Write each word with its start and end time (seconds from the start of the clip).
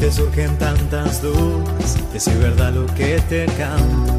te 0.00 0.12
surgen 0.12 0.56
tantas 0.58 1.22
dudas, 1.22 1.96
de 2.12 2.20
si 2.20 2.30
es 2.30 2.38
verdad 2.38 2.72
lo 2.72 2.86
que 2.94 3.18
te 3.28 3.46
canta. 3.46 4.14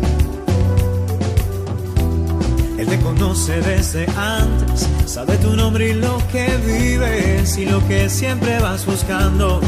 Él 2.78 2.88
te 2.88 3.00
conoce 3.00 3.60
desde 3.62 4.06
antes, 4.16 4.88
sabe 5.06 5.38
tu 5.38 5.56
nombre 5.56 5.90
y 5.90 5.94
lo 5.94 6.18
que 6.32 6.48
vives 6.66 7.58
y 7.58 7.66
lo 7.66 7.86
que 7.88 8.10
siempre 8.10 8.60
vas 8.60 8.86
buscando. 8.86 9.62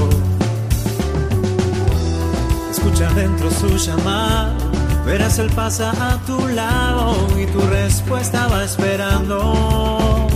Escucha 2.71 3.12
dentro 3.13 3.49
su 3.52 3.77
llamado, 3.77 4.54
verás 5.05 5.40
él 5.40 5.49
pasa 5.55 5.91
a 5.91 6.18
tu 6.26 6.48
lado 6.48 7.27
y 7.40 7.46
tu 7.48 7.62
respuesta 7.62 8.48
va 8.48 8.63
esperando. 8.63 10.27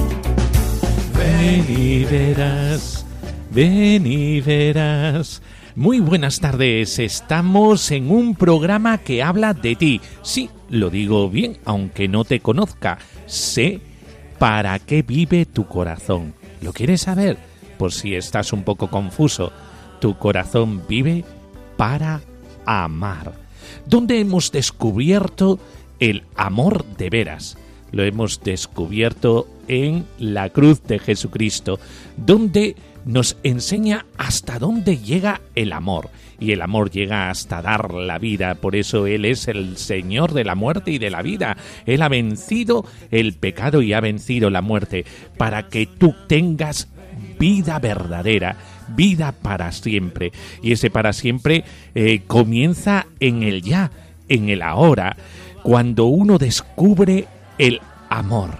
Ven 1.17 1.65
y 1.67 2.05
verás, 2.05 3.05
ven 3.51 4.05
y 4.05 4.41
verás. 4.41 5.41
Muy 5.75 5.99
buenas 5.99 6.39
tardes, 6.39 6.99
estamos 6.99 7.89
en 7.89 8.11
un 8.11 8.35
programa 8.35 8.99
que 8.99 9.23
habla 9.23 9.55
de 9.55 9.75
ti. 9.75 10.01
Sí, 10.21 10.51
lo 10.69 10.91
digo 10.91 11.31
bien, 11.31 11.57
aunque 11.65 12.07
no 12.07 12.25
te 12.25 12.41
conozca. 12.41 12.99
Sé 13.25 13.81
para 14.37 14.77
qué 14.77 15.01
vive 15.01 15.47
tu 15.47 15.65
corazón. 15.65 16.35
¿Lo 16.61 16.73
quieres 16.73 17.01
saber? 17.01 17.39
Por 17.79 17.91
si 17.91 18.13
estás 18.13 18.53
un 18.53 18.63
poco 18.63 18.91
confuso. 18.91 19.51
Tu 19.99 20.15
corazón 20.15 20.83
vive 20.87 21.25
para 21.75 22.21
amar. 22.67 23.33
¿Dónde 23.87 24.19
hemos 24.19 24.51
descubierto 24.51 25.57
el 25.99 26.21
amor 26.35 26.85
de 26.97 27.09
veras? 27.09 27.57
Lo 27.93 28.03
hemos 28.03 28.41
descubierto 28.43 29.47
en 29.69 30.05
la 30.19 30.49
cruz 30.49 30.83
de 30.83 30.99
Jesucristo, 30.99 31.79
donde 32.17 32.75
nos 33.05 33.37
enseña 33.43 34.05
hasta 34.17 34.59
dónde 34.59 34.97
llega 34.97 35.41
el 35.55 35.71
amor. 35.71 36.09
Y 36.39 36.51
el 36.51 36.61
amor 36.61 36.89
llega 36.89 37.29
hasta 37.29 37.61
dar 37.61 37.93
la 37.93 38.17
vida, 38.17 38.55
por 38.55 38.75
eso 38.75 39.07
Él 39.07 39.23
es 39.23 39.47
el 39.47 39.77
Señor 39.77 40.33
de 40.33 40.43
la 40.43 40.55
muerte 40.55 40.91
y 40.91 40.97
de 40.97 41.09
la 41.09 41.21
vida. 41.21 41.55
Él 41.85 42.01
ha 42.01 42.09
vencido 42.09 42.83
el 43.11 43.33
pecado 43.33 43.81
y 43.81 43.93
ha 43.93 44.01
vencido 44.01 44.49
la 44.49 44.61
muerte, 44.61 45.05
para 45.37 45.69
que 45.69 45.85
tú 45.85 46.13
tengas 46.27 46.89
vida 47.39 47.79
verdadera, 47.79 48.57
vida 48.95 49.31
para 49.31 49.71
siempre. 49.71 50.31
Y 50.61 50.73
ese 50.73 50.89
para 50.89 51.13
siempre 51.13 51.63
eh, 51.95 52.23
comienza 52.25 53.05
en 53.19 53.43
el 53.43 53.61
ya, 53.61 53.91
en 54.27 54.49
el 54.49 54.63
ahora, 54.63 55.15
cuando 55.61 56.05
uno 56.05 56.37
descubre 56.39 57.27
el 57.57 57.81
amor. 58.09 58.51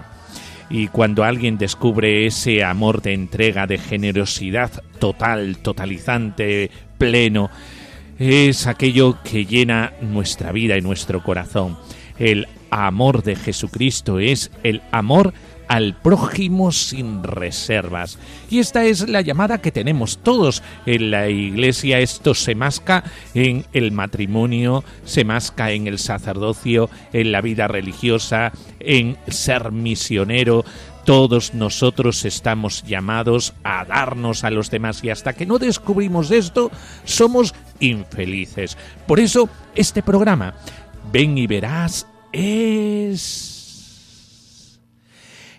Y 0.70 0.88
cuando 0.88 1.24
alguien 1.24 1.58
descubre 1.58 2.26
ese 2.26 2.64
amor 2.64 3.02
de 3.02 3.14
entrega, 3.14 3.68
de 3.68 3.78
generosidad 3.78 4.72
total, 5.00 5.58
totalizante, 5.58 6.72
pleno, 6.98 7.50
es 8.18 8.68
aquello 8.68 9.18
que 9.24 9.46
llena 9.46 9.94
nuestra 10.02 10.52
vida 10.52 10.78
y 10.78 10.82
nuestro 10.82 11.24
corazón. 11.24 11.78
El 12.18 12.48
amor 12.72 13.24
de 13.24 13.36
Jesucristo 13.36 14.20
es 14.20 14.52
el 14.64 14.82
amor 14.92 15.34
al 15.68 15.96
prójimo 15.96 16.72
sin 16.72 17.24
reservas. 17.24 18.20
Y 18.50 18.60
esta 18.60 18.86
es 18.86 19.10
la 19.10 19.22
llamada 19.22 19.60
que 19.60 19.72
tenemos 19.72 20.20
todos 20.20 20.62
en 20.86 21.12
la 21.12 21.30
iglesia. 21.30 22.00
Esto 22.00 22.34
se 22.34 22.56
masca 22.56 23.04
en 23.34 23.66
el 23.74 23.92
matrimonio, 23.92 24.84
se 25.06 25.26
masca 25.26 25.72
en 25.72 25.88
el 25.88 26.00
sacerdocio, 26.00 26.90
en 27.12 27.32
la 27.32 27.42
vida 27.42 27.68
religiosa, 27.68 28.52
en 28.80 29.18
ser 29.28 29.72
misionero. 29.72 30.66
Todos 31.06 31.54
nosotros 31.54 32.24
estamos 32.24 32.84
llamados 32.84 33.54
a 33.64 33.84
darnos 33.84 34.46
a 34.46 34.50
los 34.50 34.72
demás 34.72 35.04
y 35.04 35.10
hasta 35.10 35.34
que 35.34 35.46
no 35.46 35.60
descubrimos 35.60 36.32
esto, 36.32 36.72
somos 37.04 37.54
infelices. 37.82 38.78
Por 39.06 39.20
eso, 39.20 39.50
este 39.76 40.02
programa, 40.02 40.56
ven 41.12 41.38
y 41.38 41.46
verás, 41.46 42.08
es 42.32 43.53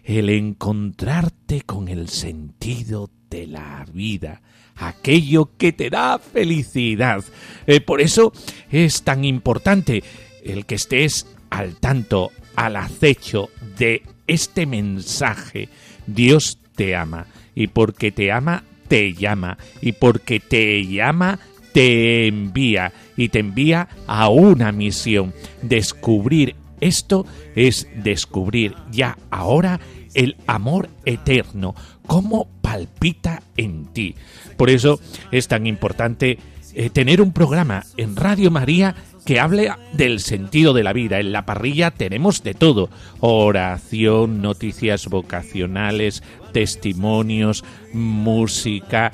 el 0.05 0.29
encontrarte 0.29 1.63
con 1.63 1.89
el 1.89 2.09
sentido 2.09 3.11
de 3.31 3.47
la 3.47 3.87
vida, 3.93 4.43
aquello 4.77 5.51
que 5.57 5.73
te 5.73 5.91
da 5.91 6.19
felicidad. 6.19 7.25
Eh, 7.67 7.81
por 7.81 8.01
eso 8.01 8.33
es 8.71 9.03
tan 9.03 9.25
importante 9.25 10.05
el 10.45 10.67
que 10.67 10.75
estés 10.75 11.27
al 11.51 11.77
tanto, 11.77 12.31
al 12.55 12.77
acecho 12.77 13.49
de 13.79 14.03
este 14.27 14.67
mensaje. 14.67 15.69
Dios 16.07 16.59
te 16.77 16.95
ama 16.95 17.27
y 17.55 17.69
porque 17.69 18.13
te 18.13 18.31
ama, 18.31 18.65
te 18.89 19.15
llama 19.15 19.57
y 19.81 19.93
porque 19.93 20.39
te 20.39 20.85
llama, 20.87 21.39
te 21.73 22.27
envía 22.27 22.93
y 23.17 23.31
te 23.31 23.39
envía 23.39 23.89
a 24.07 24.29
una 24.29 24.71
misión, 24.71 25.33
descubrir 25.63 26.57
esto 26.81 27.25
es 27.55 27.89
descubrir 27.97 28.75
ya 28.91 29.17
ahora 29.31 29.81
el 30.15 30.37
amor 30.47 30.89
eterno, 31.05 31.75
cómo 32.07 32.49
palpita 32.61 33.43
en 33.57 33.87
ti. 33.87 34.15
Por 34.57 34.71
eso 34.71 35.01
es 35.31 35.49
tan 35.49 35.67
importante 35.67 36.39
eh, 36.75 36.91
tener 36.91 37.21
un 37.21 37.33
programa 37.33 37.85
en 37.97 38.17
Radio 38.17 38.51
María 38.51 38.95
que 39.25 39.41
hable 39.41 39.73
del 39.93 40.21
sentido 40.21 40.75
de 40.75 40.83
la 40.83 40.93
vida. 40.93 41.19
En 41.19 41.33
la 41.33 41.47
parrilla 41.47 41.91
tenemos 41.91 42.43
de 42.43 42.55
todo. 42.55 42.91
Oración, 43.21 44.43
noticias 44.43 45.07
vocacionales, 45.07 46.23
testimonios, 46.53 47.65
música. 47.93 49.13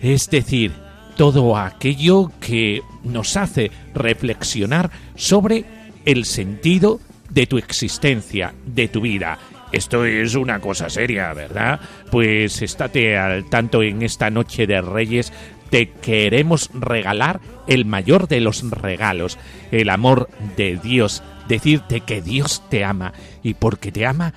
Es 0.00 0.28
decir, 0.30 0.72
todo 1.16 1.56
aquello 1.56 2.30
que 2.40 2.82
nos 3.02 3.36
hace 3.36 3.70
reflexionar 3.94 4.90
sobre 5.14 5.64
el 6.04 6.24
sentido 6.24 7.00
de 7.30 7.46
tu 7.46 7.58
existencia, 7.58 8.54
de 8.66 8.88
tu 8.88 9.00
vida. 9.00 9.38
Esto 9.76 10.06
es 10.06 10.34
una 10.36 10.58
cosa 10.58 10.88
seria, 10.88 11.34
¿verdad? 11.34 11.78
Pues 12.10 12.62
estate 12.62 13.18
al 13.18 13.44
tanto 13.50 13.82
en 13.82 14.00
esta 14.00 14.30
noche 14.30 14.66
de 14.66 14.80
Reyes. 14.80 15.34
Te 15.68 15.90
queremos 15.90 16.70
regalar 16.72 17.40
el 17.66 17.84
mayor 17.84 18.26
de 18.26 18.40
los 18.40 18.70
regalos, 18.70 19.36
el 19.72 19.90
amor 19.90 20.30
de 20.56 20.78
Dios. 20.82 21.22
Decirte 21.46 22.00
que 22.00 22.22
Dios 22.22 22.62
te 22.70 22.84
ama 22.84 23.12
y 23.42 23.52
porque 23.52 23.92
te 23.92 24.06
ama, 24.06 24.32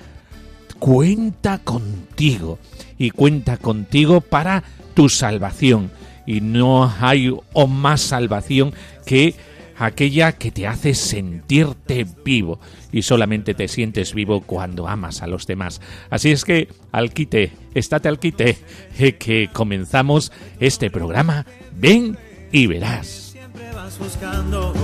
cuenta 0.78 1.56
contigo 1.56 2.58
y 2.98 3.08
cuenta 3.08 3.56
contigo 3.56 4.20
para 4.20 4.62
tu 4.92 5.08
salvación. 5.08 5.90
Y 6.26 6.42
no 6.42 6.92
hay 7.00 7.34
o 7.54 7.66
más 7.66 8.02
salvación 8.02 8.74
que 9.06 9.34
aquella 9.80 10.32
que 10.32 10.50
te 10.50 10.66
hace 10.66 10.94
sentirte 10.94 12.06
vivo 12.24 12.60
y 12.92 13.02
solamente 13.02 13.54
te 13.54 13.66
sientes 13.66 14.14
vivo 14.14 14.42
cuando 14.42 14.86
amas 14.86 15.22
a 15.22 15.26
los 15.26 15.46
demás. 15.46 15.80
Así 16.10 16.30
es 16.30 16.44
que 16.44 16.68
al 16.92 17.12
quite, 17.12 17.52
estate 17.74 18.08
al 18.08 18.18
quite, 18.18 18.58
eh, 18.98 19.16
que 19.16 19.48
comenzamos 19.52 20.30
este 20.60 20.90
programa. 20.90 21.46
Ven 21.74 22.18
y 22.52 22.66
verás. 22.66 23.06
Siempre 23.32 23.72
vas 23.72 23.98
buscando. 23.98 24.74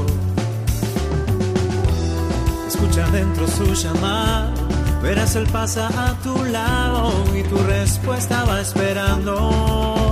Escucha 2.67 3.09
dentro 3.11 3.47
su 3.47 3.75
llamada, 3.75 4.53
verás 5.03 5.37
él 5.37 5.47
pasa 5.53 5.89
a 5.89 6.19
tu 6.23 6.45
lado 6.45 7.13
y 7.39 7.43
tu 7.45 7.57
respuesta 7.59 8.45
va 8.45 8.61
esperando. 8.61 10.06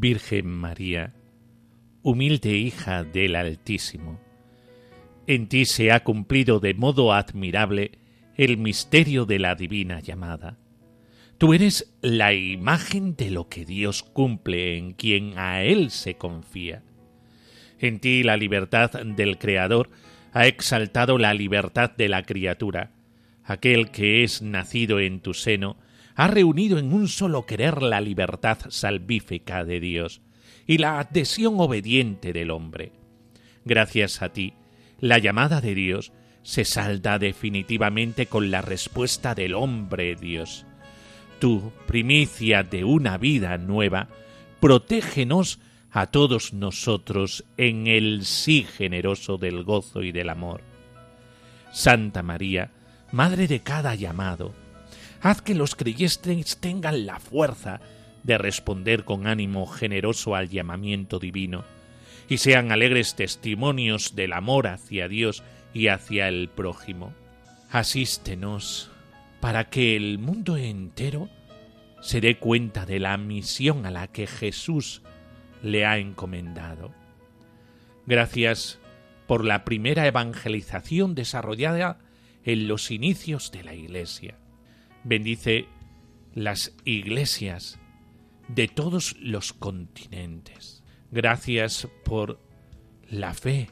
Virgen 0.00 0.46
María, 0.46 1.12
humilde 2.02 2.56
hija 2.56 3.02
del 3.02 3.34
Altísimo, 3.34 4.20
en 5.26 5.48
ti 5.48 5.64
se 5.64 5.90
ha 5.90 6.04
cumplido 6.04 6.60
de 6.60 6.72
modo 6.72 7.12
admirable 7.12 7.98
el 8.36 8.58
misterio 8.58 9.26
de 9.26 9.40
la 9.40 9.56
divina 9.56 9.98
llamada. 9.98 10.56
Tú 11.36 11.52
eres 11.52 11.92
la 12.00 12.32
imagen 12.32 13.16
de 13.16 13.30
lo 13.30 13.48
que 13.48 13.64
Dios 13.64 14.04
cumple 14.04 14.78
en 14.78 14.92
quien 14.92 15.36
a 15.36 15.62
Él 15.62 15.90
se 15.90 16.14
confía. 16.14 16.84
En 17.80 17.98
ti 17.98 18.22
la 18.22 18.36
libertad 18.36 18.92
del 18.92 19.36
Creador 19.36 19.90
ha 20.32 20.46
exaltado 20.46 21.18
la 21.18 21.34
libertad 21.34 21.90
de 21.90 22.08
la 22.08 22.22
criatura. 22.22 22.92
Aquel 23.42 23.90
que 23.90 24.22
es 24.22 24.42
nacido 24.42 25.00
en 25.00 25.18
tu 25.18 25.34
seno 25.34 25.76
ha 26.18 26.26
reunido 26.26 26.78
en 26.78 26.92
un 26.92 27.06
solo 27.06 27.46
querer 27.46 27.80
la 27.80 28.00
libertad 28.00 28.58
salvífica 28.70 29.64
de 29.64 29.78
Dios 29.78 30.20
y 30.66 30.78
la 30.78 30.98
adhesión 30.98 31.60
obediente 31.60 32.32
del 32.32 32.50
hombre. 32.50 32.90
Gracias 33.64 34.20
a 34.20 34.30
ti, 34.30 34.54
la 34.98 35.18
llamada 35.18 35.60
de 35.60 35.76
Dios 35.76 36.12
se 36.42 36.64
salda 36.64 37.20
definitivamente 37.20 38.26
con 38.26 38.50
la 38.50 38.62
respuesta 38.62 39.36
del 39.36 39.54
hombre 39.54 40.16
Dios. 40.16 40.66
Tú, 41.38 41.70
primicia 41.86 42.64
de 42.64 42.82
una 42.82 43.16
vida 43.16 43.56
nueva, 43.56 44.08
protégenos 44.58 45.60
a 45.92 46.06
todos 46.06 46.52
nosotros 46.52 47.44
en 47.56 47.86
el 47.86 48.24
sí 48.24 48.64
generoso 48.64 49.38
del 49.38 49.62
gozo 49.62 50.02
y 50.02 50.10
del 50.10 50.30
amor. 50.30 50.62
Santa 51.70 52.24
María, 52.24 52.72
Madre 53.12 53.46
de 53.46 53.60
cada 53.60 53.94
llamado, 53.94 54.52
haz 55.20 55.42
que 55.42 55.54
los 55.54 55.74
creyentes 55.74 56.58
tengan 56.58 57.06
la 57.06 57.18
fuerza 57.20 57.80
de 58.22 58.38
responder 58.38 59.04
con 59.04 59.26
ánimo 59.26 59.66
generoso 59.66 60.34
al 60.34 60.48
llamamiento 60.48 61.18
divino, 61.18 61.64
y 62.28 62.38
sean 62.38 62.72
alegres 62.72 63.14
testimonios 63.14 64.14
del 64.14 64.34
amor 64.34 64.66
hacia 64.66 65.08
Dios 65.08 65.42
y 65.72 65.88
hacia 65.88 66.28
el 66.28 66.48
prójimo. 66.48 67.14
Asístenos 67.70 68.90
para 69.40 69.70
que 69.70 69.96
el 69.96 70.18
mundo 70.18 70.56
entero 70.56 71.28
se 72.00 72.20
dé 72.20 72.38
cuenta 72.38 72.86
de 72.86 72.98
la 72.98 73.16
misión 73.16 73.86
a 73.86 73.90
la 73.90 74.08
que 74.08 74.26
Jesús 74.26 75.02
le 75.62 75.86
ha 75.86 75.98
encomendado. 75.98 76.92
Gracias 78.06 78.78
por 79.26 79.44
la 79.44 79.64
primera 79.64 80.06
evangelización 80.06 81.14
desarrollada 81.14 81.98
en 82.44 82.68
los 82.68 82.90
inicios 82.90 83.52
de 83.52 83.64
la 83.64 83.74
Iglesia. 83.74 84.36
Bendice 85.04 85.66
las 86.34 86.74
iglesias 86.84 87.78
de 88.48 88.68
todos 88.68 89.16
los 89.20 89.52
continentes. 89.52 90.82
Gracias 91.10 91.88
por 92.04 92.40
la 93.08 93.34
fe 93.34 93.70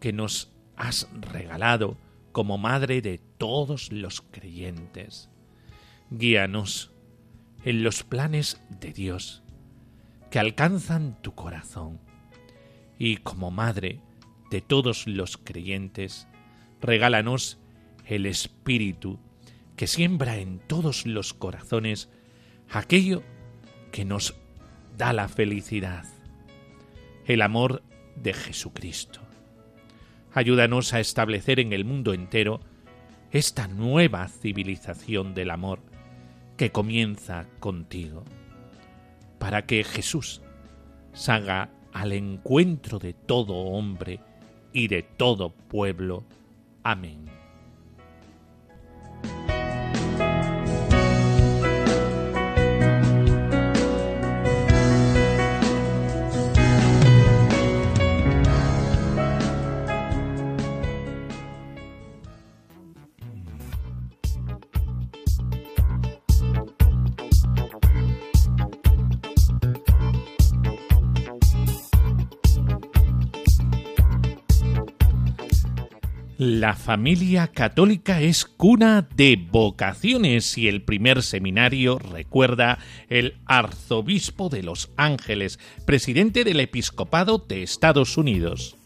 que 0.00 0.12
nos 0.12 0.52
has 0.76 1.08
regalado 1.12 1.98
como 2.32 2.58
madre 2.58 3.00
de 3.00 3.18
todos 3.38 3.92
los 3.92 4.20
creyentes. 4.20 5.30
Guíanos 6.10 6.92
en 7.64 7.82
los 7.82 8.04
planes 8.04 8.60
de 8.68 8.92
Dios 8.92 9.42
que 10.30 10.38
alcanzan 10.38 11.20
tu 11.22 11.34
corazón 11.34 12.00
y 12.98 13.16
como 13.18 13.50
madre 13.50 14.00
de 14.50 14.60
todos 14.60 15.06
los 15.06 15.36
creyentes, 15.36 16.28
regálanos 16.80 17.58
el 18.04 18.26
Espíritu 18.26 19.18
que 19.76 19.86
siembra 19.86 20.38
en 20.38 20.58
todos 20.58 21.06
los 21.06 21.34
corazones 21.34 22.08
aquello 22.70 23.22
que 23.92 24.04
nos 24.04 24.34
da 24.96 25.12
la 25.12 25.28
felicidad, 25.28 26.04
el 27.26 27.42
amor 27.42 27.82
de 28.16 28.32
Jesucristo. 28.32 29.20
Ayúdanos 30.32 30.92
a 30.92 31.00
establecer 31.00 31.60
en 31.60 31.72
el 31.72 31.84
mundo 31.84 32.14
entero 32.14 32.60
esta 33.30 33.68
nueva 33.68 34.28
civilización 34.28 35.34
del 35.34 35.50
amor 35.50 35.80
que 36.56 36.72
comienza 36.72 37.46
contigo, 37.60 38.24
para 39.38 39.66
que 39.66 39.84
Jesús 39.84 40.40
salga 41.12 41.70
al 41.92 42.12
encuentro 42.12 42.98
de 42.98 43.12
todo 43.12 43.54
hombre 43.54 44.20
y 44.72 44.88
de 44.88 45.02
todo 45.02 45.50
pueblo. 45.50 46.24
Amén. 46.82 47.35
La 76.38 76.74
familia 76.74 77.46
católica 77.46 78.20
es 78.20 78.44
cuna 78.44 79.08
de 79.16 79.42
vocaciones 79.50 80.58
y 80.58 80.68
el 80.68 80.82
primer 80.82 81.22
seminario 81.22 81.98
recuerda 81.98 82.78
el 83.08 83.36
arzobispo 83.46 84.50
de 84.50 84.62
Los 84.62 84.90
Ángeles, 84.98 85.58
presidente 85.86 86.44
del 86.44 86.60
episcopado 86.60 87.38
de 87.38 87.62
Estados 87.62 88.18
Unidos. 88.18 88.76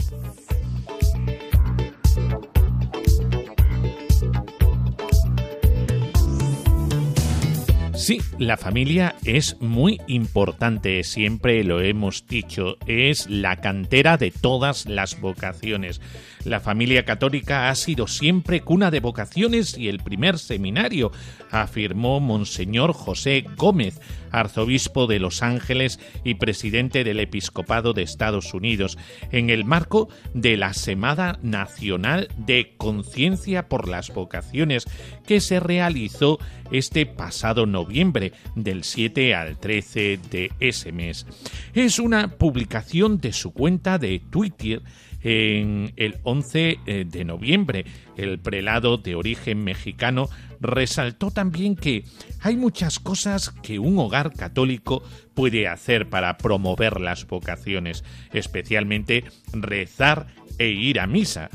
Sí, 8.00 8.18
la 8.38 8.56
familia 8.56 9.14
es 9.24 9.60
muy 9.60 10.00
importante, 10.06 11.04
siempre 11.04 11.62
lo 11.64 11.82
hemos 11.82 12.26
dicho, 12.26 12.78
es 12.86 13.28
la 13.28 13.56
cantera 13.56 14.16
de 14.16 14.30
todas 14.30 14.86
las 14.86 15.20
vocaciones. 15.20 16.00
La 16.44 16.60
familia 16.60 17.04
católica 17.04 17.68
ha 17.68 17.74
sido 17.74 18.06
siempre 18.06 18.62
cuna 18.62 18.90
de 18.90 19.00
vocaciones 19.00 19.76
y 19.76 19.88
el 19.88 19.98
primer 19.98 20.38
seminario, 20.38 21.12
afirmó 21.50 22.18
Monseñor 22.18 22.94
José 22.94 23.44
Gómez, 23.56 24.00
arzobispo 24.30 25.06
de 25.06 25.18
Los 25.18 25.42
Ángeles 25.42 26.00
y 26.24 26.34
presidente 26.34 27.04
del 27.04 27.20
Episcopado 27.20 27.92
de 27.92 28.02
Estados 28.02 28.54
Unidos, 28.54 28.96
en 29.32 29.50
el 29.50 29.64
marco 29.64 30.08
de 30.32 30.56
la 30.56 30.72
Semana 30.72 31.38
Nacional 31.42 32.28
de 32.38 32.74
Conciencia 32.78 33.68
por 33.68 33.88
las 33.88 34.08
Vocaciones, 34.08 34.86
que 35.26 35.40
se 35.40 35.60
realizó 35.60 36.38
este 36.70 37.04
pasado 37.04 37.66
noviembre, 37.66 38.32
del 38.54 38.84
7 38.84 39.34
al 39.34 39.58
13 39.58 40.20
de 40.30 40.52
ese 40.60 40.92
mes. 40.92 41.26
Es 41.74 41.98
una 41.98 42.28
publicación 42.38 43.18
de 43.18 43.32
su 43.32 43.52
cuenta 43.52 43.98
de 43.98 44.20
Twitter 44.30 44.82
en 45.22 45.92
el 45.96 46.18
11 46.22 46.78
eh, 46.86 47.04
de 47.06 47.24
noviembre. 47.24 47.84
El 48.16 48.38
prelado 48.38 48.96
de 48.96 49.14
origen 49.14 49.64
mexicano 49.64 50.28
resaltó 50.60 51.30
también 51.30 51.76
que 51.76 52.04
hay 52.40 52.56
muchas 52.56 52.98
cosas 52.98 53.50
que 53.62 53.78
un 53.78 53.98
hogar 53.98 54.32
católico 54.32 55.02
puede 55.34 55.68
hacer 55.68 56.08
para 56.08 56.36
promover 56.36 57.00
las 57.00 57.26
vocaciones, 57.26 58.04
especialmente 58.32 59.24
rezar 59.52 60.26
e 60.58 60.68
ir 60.68 61.00
a 61.00 61.06
misa. 61.06 61.50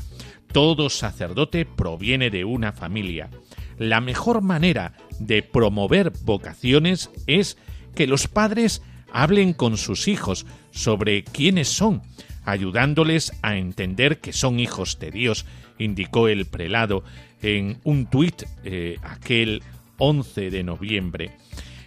Todo 0.52 0.88
sacerdote 0.90 1.66
proviene 1.66 2.30
de 2.30 2.44
una 2.44 2.72
familia. 2.72 3.30
La 3.78 4.00
mejor 4.00 4.42
manera 4.42 4.94
de 5.18 5.42
promover 5.42 6.12
vocaciones 6.22 7.10
es 7.26 7.58
que 7.94 8.06
los 8.06 8.26
padres 8.26 8.82
hablen 9.12 9.52
con 9.52 9.76
sus 9.76 10.08
hijos 10.08 10.46
sobre 10.70 11.24
quiénes 11.24 11.68
son, 11.68 12.02
ayudándoles 12.46 13.32
a 13.42 13.56
entender 13.56 14.20
que 14.20 14.32
son 14.32 14.58
hijos 14.58 14.98
de 14.98 15.10
Dios, 15.10 15.44
indicó 15.78 16.28
el 16.28 16.46
prelado 16.46 17.04
en 17.42 17.78
un 17.84 18.06
tuit 18.06 18.44
eh, 18.64 18.96
aquel 19.02 19.62
11 19.98 20.50
de 20.50 20.64
noviembre. 20.64 21.32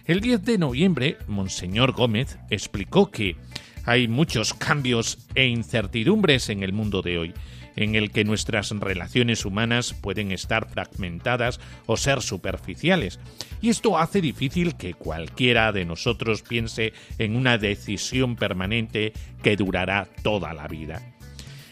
El 0.04 0.20
10 0.20 0.44
de 0.44 0.58
noviembre, 0.58 1.16
Monseñor 1.26 1.92
Gómez 1.92 2.38
explicó 2.50 3.10
que 3.10 3.36
hay 3.84 4.08
muchos 4.08 4.54
cambios 4.54 5.26
e 5.34 5.46
incertidumbres 5.46 6.48
en 6.50 6.62
el 6.62 6.72
mundo 6.72 7.02
de 7.02 7.18
hoy 7.18 7.34
en 7.80 7.94
el 7.94 8.10
que 8.10 8.24
nuestras 8.24 8.70
relaciones 8.70 9.46
humanas 9.46 9.94
pueden 9.94 10.32
estar 10.32 10.68
fragmentadas 10.68 11.60
o 11.86 11.96
ser 11.96 12.20
superficiales. 12.20 13.18
Y 13.62 13.70
esto 13.70 13.98
hace 13.98 14.20
difícil 14.20 14.76
que 14.76 14.92
cualquiera 14.92 15.72
de 15.72 15.86
nosotros 15.86 16.42
piense 16.42 16.92
en 17.16 17.36
una 17.36 17.56
decisión 17.56 18.36
permanente 18.36 19.14
que 19.42 19.56
durará 19.56 20.08
toda 20.22 20.52
la 20.52 20.68
vida. 20.68 21.00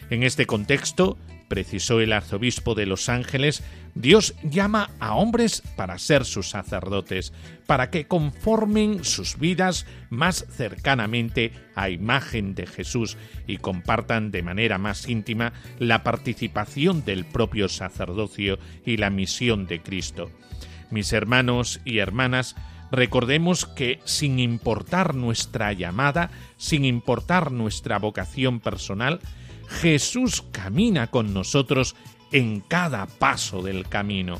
En 0.09 0.23
este 0.23 0.47
contexto, 0.47 1.17
precisó 1.47 2.01
el 2.01 2.13
arzobispo 2.13 2.73
de 2.73 2.87
Los 2.87 3.07
Ángeles, 3.07 3.63
Dios 3.95 4.35
llama 4.43 4.91
a 4.99 5.15
hombres 5.15 5.61
para 5.75 5.97
ser 5.97 6.25
sus 6.25 6.49
sacerdotes, 6.49 7.33
para 7.65 7.89
que 7.89 8.07
conformen 8.07 9.03
sus 9.03 9.37
vidas 9.37 9.85
más 10.09 10.45
cercanamente 10.49 11.51
a 11.75 11.89
imagen 11.89 12.55
de 12.55 12.65
Jesús 12.65 13.17
y 13.47 13.57
compartan 13.57 14.31
de 14.31 14.43
manera 14.43 14.77
más 14.77 15.07
íntima 15.07 15.53
la 15.79 16.03
participación 16.03 17.03
del 17.03 17.25
propio 17.25 17.69
sacerdocio 17.69 18.59
y 18.85 18.97
la 18.97 19.09
misión 19.09 19.65
de 19.67 19.81
Cristo. 19.81 20.31
Mis 20.91 21.13
hermanos 21.13 21.81
y 21.85 21.99
hermanas, 21.99 22.55
recordemos 22.91 23.65
que 23.65 23.99
sin 24.05 24.39
importar 24.39 25.13
nuestra 25.13 25.73
llamada, 25.73 26.31
sin 26.57 26.85
importar 26.85 27.51
nuestra 27.51 27.99
vocación 27.99 28.59
personal, 28.59 29.19
Jesús 29.67 30.43
camina 30.51 31.07
con 31.07 31.33
nosotros 31.33 31.95
en 32.31 32.61
cada 32.61 33.05
paso 33.05 33.61
del 33.61 33.87
camino. 33.87 34.39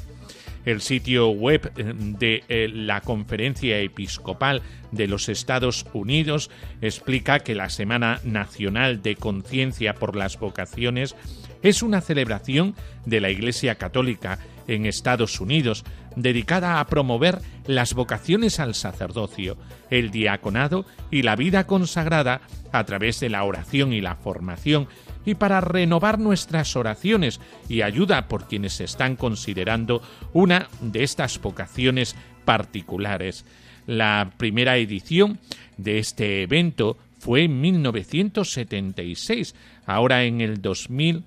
El 0.66 0.82
sitio 0.82 1.30
web 1.30 1.72
eh, 1.78 1.94
de 1.96 2.44
eh, 2.50 2.70
la 2.72 3.02
Conferencia 3.02 3.80
Episcopal 3.80 4.62
de 4.92 5.08
los 5.08 5.30
Estados 5.30 5.86
Unidos 5.94 6.52
explica 6.82 7.40
que 7.40 7.56
la 7.56 7.70
Semana 7.70 8.20
Nacional 8.24 9.02
de 9.02 9.16
Conciencia 9.16 9.96
por 9.96 10.16
las 10.16 10.38
Vocaciones 10.38 11.16
es 11.64 11.82
una 11.82 12.02
celebración 12.02 12.76
de 13.06 13.22
la 13.22 13.30
Iglesia 13.30 13.76
Católica 13.76 14.40
en 14.68 14.86
Estados 14.86 15.40
Unidos 15.40 15.84
dedicada 16.16 16.80
a 16.80 16.88
promover 16.88 17.40
las 17.66 17.94
vocaciones 17.94 18.60
al 18.60 18.76
sacerdocio, 18.76 19.58
el 19.90 20.12
diaconado 20.12 20.86
y 21.12 21.24
la 21.24 21.36
vida 21.36 21.66
consagrada 21.66 22.42
a 22.72 22.84
través 22.84 23.20
de 23.20 23.30
la 23.30 23.44
oración 23.44 23.94
y 23.94 24.02
la 24.02 24.16
formación 24.16 24.88
y 25.30 25.36
para 25.36 25.62
renovar 25.62 26.20
nuestras 26.20 26.76
oraciones 26.76 27.40
y 27.68 27.82
ayuda 27.82 28.28
por 28.28 28.48
quienes 28.48 28.82
están 28.82 29.16
considerando 29.16 30.02
una 30.34 30.68
de 30.82 31.04
estas 31.04 31.40
vocaciones 31.40 32.16
particulares. 32.46 33.46
La 33.86 34.32
primera 34.38 34.78
edición 34.78 35.40
de 35.78 36.00
este 36.00 36.44
evento 36.44 36.98
fue 37.20 37.44
en 37.44 37.62
1976. 37.62 39.56
Ahora 39.86 40.24
en 40.24 40.42
el 40.42 40.62
2000 40.62 41.24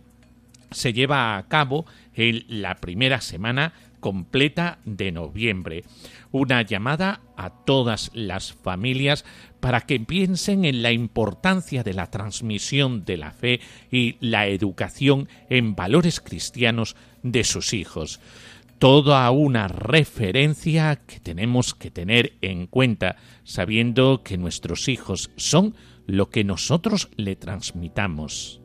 se 0.70 0.92
lleva 0.92 1.36
a 1.36 1.46
cabo 1.48 1.86
en 2.14 2.44
la 2.48 2.76
primera 2.76 3.20
semana 3.20 3.72
completa 4.00 4.78
de 4.84 5.12
noviembre. 5.12 5.84
Una 6.32 6.62
llamada 6.62 7.20
a 7.36 7.50
todas 7.50 8.10
las 8.14 8.52
familias 8.52 9.24
para 9.62 9.82
que 9.82 10.00
piensen 10.00 10.64
en 10.64 10.82
la 10.82 10.90
importancia 10.90 11.84
de 11.84 11.94
la 11.94 12.08
transmisión 12.08 13.04
de 13.04 13.16
la 13.16 13.30
fe 13.30 13.60
y 13.92 14.16
la 14.18 14.48
educación 14.48 15.28
en 15.48 15.76
valores 15.76 16.18
cristianos 16.18 16.96
de 17.22 17.44
sus 17.44 17.72
hijos. 17.72 18.18
Toda 18.80 19.30
una 19.30 19.68
referencia 19.68 20.96
que 21.06 21.20
tenemos 21.20 21.74
que 21.74 21.92
tener 21.92 22.32
en 22.40 22.66
cuenta, 22.66 23.14
sabiendo 23.44 24.24
que 24.24 24.36
nuestros 24.36 24.88
hijos 24.88 25.30
son 25.36 25.76
lo 26.08 26.28
que 26.28 26.42
nosotros 26.42 27.08
le 27.16 27.36
transmitamos. 27.36 28.61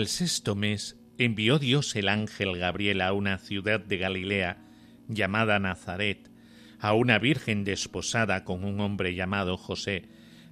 Al 0.00 0.08
sexto 0.08 0.54
mes 0.54 0.96
envió 1.18 1.58
Dios 1.58 1.94
el 1.94 2.08
ángel 2.08 2.56
Gabriel 2.56 3.02
a 3.02 3.12
una 3.12 3.36
ciudad 3.36 3.80
de 3.80 3.98
Galilea 3.98 4.64
llamada 5.08 5.58
Nazaret, 5.58 6.30
a 6.78 6.94
una 6.94 7.18
virgen 7.18 7.64
desposada 7.64 8.42
con 8.44 8.64
un 8.64 8.80
hombre 8.80 9.14
llamado 9.14 9.58
José, 9.58 10.08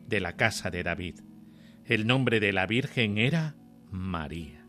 de 0.07 0.21
la 0.21 0.37
casa 0.37 0.71
de 0.71 0.83
David. 0.83 1.21
El 1.87 2.07
nombre 2.07 2.41
de 2.41 2.53
la 2.53 2.67
virgen 2.67 3.17
era 3.17 3.57
María. 3.91 4.67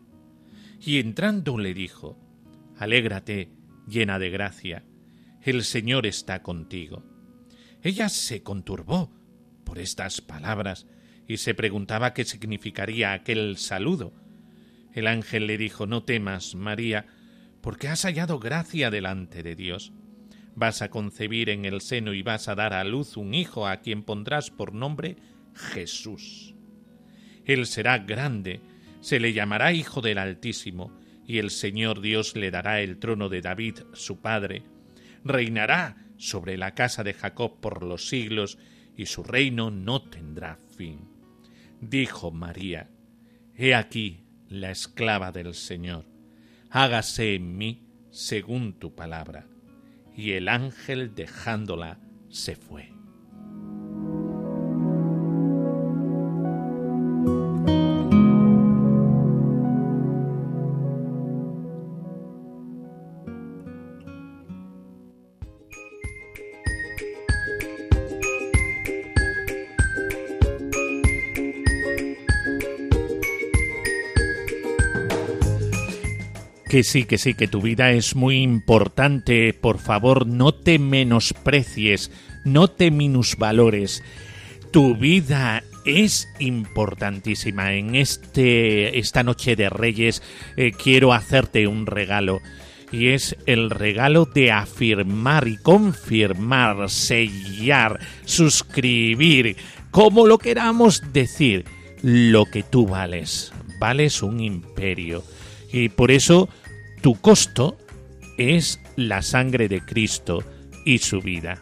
Y 0.79 1.00
entrando 1.00 1.57
le 1.57 1.74
dijo, 1.74 2.17
Alégrate, 2.77 3.51
llena 3.86 4.17
de 4.17 4.29
gracia, 4.29 4.86
el 5.41 5.65
Señor 5.65 6.05
está 6.05 6.41
contigo. 6.41 7.03
Ella 7.83 8.07
se 8.07 8.43
conturbó 8.43 9.12
por 9.65 9.77
estas 9.77 10.21
palabras 10.21 10.88
y 11.27 11.36
se 11.36 11.53
preguntaba 11.53 12.13
qué 12.13 12.24
significaría 12.24 13.12
aquel 13.12 13.57
saludo 13.57 14.13
el 14.93 15.08
ángel 15.08 15.48
le 15.48 15.58
dijo 15.58 15.88
No 15.88 16.03
temas, 16.03 16.55
María, 16.55 17.05
porque 17.62 17.88
has 17.88 18.03
hallado 18.03 18.39
gracia 18.39 18.89
delante 18.89 19.43
de 19.43 19.55
Dios. 19.55 19.93
Vas 20.55 20.81
a 20.81 20.89
concebir 20.89 21.50
en 21.50 21.65
el 21.65 21.81
seno 21.81 22.13
y 22.13 22.22
vas 22.22 22.48
a 22.48 22.55
dar 22.55 22.74
a 22.74 22.84
luz 22.84 23.17
un 23.17 23.34
hijo 23.34 23.67
a 23.67 23.77
quien 23.77 24.03
pondrás 24.03 24.50
por 24.51 24.74
nombre 24.74 25.17
Jesús. 25.53 26.55
Él 27.46 27.65
será 27.65 28.00
grande, 28.00 28.62
se 29.01 29.19
le 29.19 29.34
llamará 29.34 29.74
Hijo 29.74 30.01
del 30.01 30.17
Altísimo, 30.17 30.91
y 31.25 31.38
el 31.38 31.51
Señor 31.51 32.01
Dios 32.01 32.36
le 32.36 32.51
dará 32.51 32.81
el 32.81 32.98
trono 32.98 33.29
de 33.29 33.41
David, 33.41 33.79
su 33.93 34.19
padre. 34.19 34.63
Reinará 35.24 36.08
sobre 36.17 36.58
la 36.58 36.74
casa 36.74 37.03
de 37.03 37.13
Jacob 37.13 37.60
por 37.60 37.84
los 37.84 38.08
siglos, 38.10 38.58
y 38.98 39.05
su 39.05 39.24
reino 39.24 39.72
no 39.72 40.01
tendrá 40.01 40.58
fin. 40.75 41.08
Dijo 41.79 42.31
María, 42.31 42.89
He 43.55 43.74
aquí, 43.74 44.25
la 44.49 44.71
esclava 44.71 45.31
del 45.31 45.53
Señor, 45.53 46.05
hágase 46.69 47.35
en 47.35 47.57
mí 47.57 47.87
según 48.09 48.73
tu 48.73 48.95
palabra. 48.95 49.47
Y 50.15 50.31
el 50.31 50.49
ángel 50.49 51.15
dejándola 51.15 51.99
se 52.29 52.55
fue. 52.55 52.98
Que 76.69 76.83
sí, 76.83 77.05
que 77.05 77.17
sí, 77.17 77.33
que 77.33 77.47
tu 77.47 77.63
vida 77.63 77.91
es 77.91 78.15
muy 78.15 78.43
importante. 78.43 79.55
Por 79.55 79.79
favor, 79.79 80.27
no 80.27 80.53
te 80.53 80.77
menosprecies, 80.77 82.11
no 82.45 82.67
te 82.67 82.91
minusvalores. 82.91 84.03
Tu 84.71 84.95
vida 84.95 85.63
es 85.83 86.29
importantísima. 86.38 87.73
En 87.73 87.95
este, 87.95 88.99
esta 88.99 89.23
noche 89.23 89.55
de 89.55 89.67
Reyes 89.69 90.21
eh, 90.57 90.71
quiero 90.71 91.11
hacerte 91.11 91.65
un 91.65 91.88
regalo. 91.88 92.39
Y 92.91 93.09
es 93.09 93.35
el 93.47 93.71
regalo 93.71 94.25
de 94.25 94.51
afirmar 94.51 95.47
y 95.47 95.57
confirmar, 95.57 96.88
sellar, 96.91 97.99
suscribir, 98.25 99.57
como 99.89 100.27
lo 100.27 100.38
queramos 100.38 101.01
decir, 101.13 101.65
lo 102.03 102.45
que 102.45 102.61
tú 102.61 102.85
vales. 102.85 103.51
Vales 103.79 104.21
un 104.21 104.39
imperio. 104.39 105.23
Y 105.71 105.89
por 105.89 106.11
eso 106.11 106.49
tu 107.01 107.15
costo 107.15 107.77
es 108.37 108.79
la 108.95 109.21
sangre 109.21 109.67
de 109.67 109.81
Cristo 109.81 110.43
y 110.85 110.99
su 110.99 111.21
vida. 111.21 111.61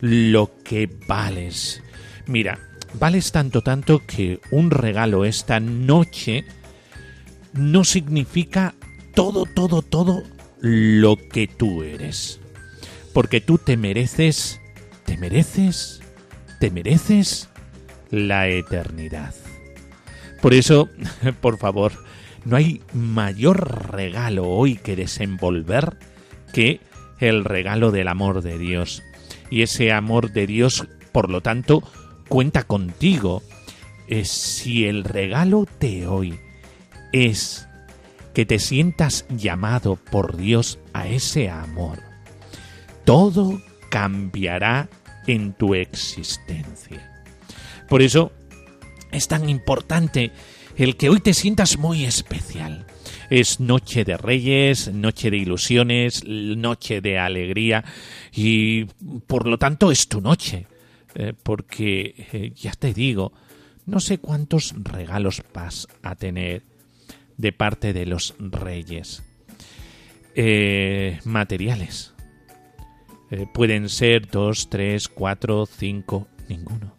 Lo 0.00 0.52
que 0.64 0.88
vales. 1.06 1.82
Mira, 2.26 2.58
vales 2.94 3.32
tanto, 3.32 3.62
tanto 3.62 4.04
que 4.06 4.40
un 4.50 4.70
regalo 4.70 5.24
esta 5.24 5.60
noche 5.60 6.44
no 7.52 7.84
significa 7.84 8.74
todo, 9.14 9.44
todo, 9.46 9.82
todo 9.82 10.22
lo 10.60 11.16
que 11.16 11.46
tú 11.48 11.82
eres. 11.82 12.40
Porque 13.12 13.40
tú 13.40 13.58
te 13.58 13.76
mereces, 13.76 14.60
te 15.04 15.16
mereces, 15.16 16.00
te 16.60 16.70
mereces 16.70 17.48
la 18.10 18.48
eternidad. 18.48 19.34
Por 20.40 20.54
eso, 20.54 20.88
por 21.40 21.58
favor, 21.58 21.92
no 22.48 22.56
hay 22.56 22.80
mayor 22.94 23.92
regalo 23.92 24.48
hoy 24.48 24.76
que 24.76 24.96
desenvolver 24.96 25.98
que 26.54 26.80
el 27.20 27.44
regalo 27.44 27.90
del 27.90 28.08
amor 28.08 28.40
de 28.40 28.56
Dios. 28.56 29.02
Y 29.50 29.60
ese 29.60 29.92
amor 29.92 30.32
de 30.32 30.46
Dios, 30.46 30.88
por 31.12 31.28
lo 31.28 31.42
tanto, 31.42 31.82
cuenta 32.26 32.62
contigo. 32.62 33.42
es 34.06 34.30
si 34.30 34.86
el 34.86 35.04
regalo 35.04 35.66
de 35.78 36.06
hoy 36.06 36.40
es 37.12 37.68
que 38.32 38.46
te 38.46 38.58
sientas 38.58 39.26
llamado 39.28 39.96
por 39.96 40.38
Dios 40.38 40.78
a 40.94 41.06
ese 41.06 41.50
amor, 41.50 41.98
todo 43.04 43.60
cambiará 43.90 44.88
en 45.26 45.52
tu 45.52 45.74
existencia. 45.74 47.28
Por 47.90 48.00
eso 48.00 48.32
es 49.12 49.28
tan 49.28 49.50
importante 49.50 50.32
el 50.78 50.96
que 50.96 51.10
hoy 51.10 51.20
te 51.20 51.34
sientas 51.34 51.76
muy 51.76 52.04
especial. 52.04 52.86
Es 53.30 53.60
noche 53.60 54.04
de 54.04 54.16
reyes, 54.16 54.92
noche 54.92 55.30
de 55.30 55.36
ilusiones, 55.36 56.24
noche 56.24 57.00
de 57.00 57.18
alegría 57.18 57.84
y 58.32 58.84
por 59.26 59.46
lo 59.46 59.58
tanto 59.58 59.90
es 59.90 60.08
tu 60.08 60.20
noche. 60.20 60.66
Eh, 61.14 61.32
porque 61.42 62.14
eh, 62.32 62.52
ya 62.54 62.72
te 62.72 62.94
digo, 62.94 63.32
no 63.86 63.98
sé 63.98 64.18
cuántos 64.18 64.74
regalos 64.82 65.42
vas 65.52 65.88
a 66.02 66.14
tener 66.14 66.62
de 67.36 67.52
parte 67.52 67.92
de 67.92 68.06
los 68.06 68.34
reyes. 68.38 69.24
Eh, 70.34 71.18
materiales. 71.24 72.14
pueden 73.52 73.88
ser 73.88 74.30
dos, 74.30 74.70
tres, 74.70 75.08
cuatro, 75.08 75.66
cinco, 75.66 76.28
ninguno. 76.48 76.94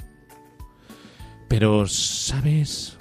Pero, 1.47 1.87
¿sabes? 1.87 2.98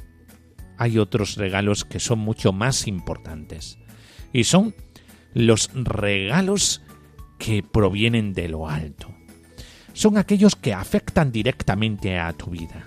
Hay 0.79 0.99
otros 0.99 1.37
regalos 1.37 1.85
que 1.85 2.01
son 2.01 2.21
mucho 2.21 2.53
más 2.53 2.87
importantes. 2.87 3.79
Y 4.33 4.45
son 4.45 4.75
los 5.35 5.71
regalos 5.75 6.83
que 7.39 7.63
provienen 7.63 8.33
de 8.33 8.49
lo 8.49 8.69
alto. 8.69 9.15
Son 9.93 10.17
aquellos 10.17 10.55
que 10.55 10.73
afectan 10.73 11.33
directamente 11.33 12.19
a 12.19 12.33
tu 12.33 12.51
vida. 12.51 12.87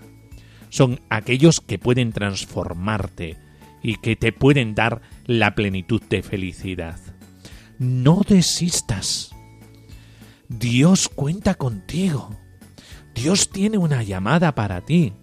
Son 0.69 1.01
aquellos 1.09 1.59
que 1.59 1.77
pueden 1.77 2.13
transformarte 2.13 3.37
y 3.83 3.95
que 3.97 4.15
te 4.15 4.31
pueden 4.31 4.75
dar 4.75 5.01
la 5.25 5.55
plenitud 5.55 6.01
de 6.09 6.23
felicidad. 6.23 6.99
No 7.79 8.21
desistas. 8.27 9.31
Dios 10.47 11.09
cuenta 11.09 11.55
contigo. 11.55 12.37
Dios 13.13 13.49
tiene 13.49 13.77
una 13.77 14.03
llamada 14.03 14.55
para 14.55 14.81
ti. 14.81 15.13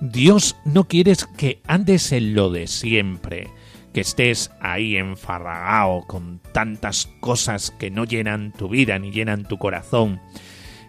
Dios 0.00 0.56
no 0.64 0.84
quiere 0.84 1.14
que 1.36 1.60
andes 1.66 2.12
en 2.12 2.34
lo 2.34 2.50
de 2.50 2.66
siempre, 2.66 3.48
que 3.92 4.00
estés 4.00 4.50
ahí 4.60 4.96
enfarragado 4.96 6.02
con 6.06 6.40
tantas 6.52 7.08
cosas 7.20 7.70
que 7.70 7.90
no 7.90 8.04
llenan 8.04 8.52
tu 8.52 8.68
vida 8.68 8.98
ni 8.98 9.12
llenan 9.12 9.46
tu 9.46 9.58
corazón. 9.58 10.20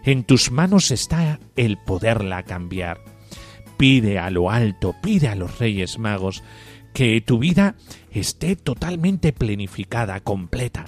En 0.04 0.24
tus 0.24 0.50
manos 0.50 0.90
está 0.90 1.38
el 1.56 1.78
poderla 1.78 2.42
cambiar. 2.42 3.00
Pide 3.76 4.18
a 4.18 4.30
lo 4.30 4.50
alto, 4.50 4.94
pide 5.02 5.28
a 5.28 5.34
los 5.34 5.58
Reyes 5.58 5.98
Magos 5.98 6.42
que 6.92 7.20
tu 7.20 7.38
vida 7.38 7.74
esté 8.10 8.56
totalmente 8.56 9.32
planificada, 9.32 10.20
completa. 10.20 10.86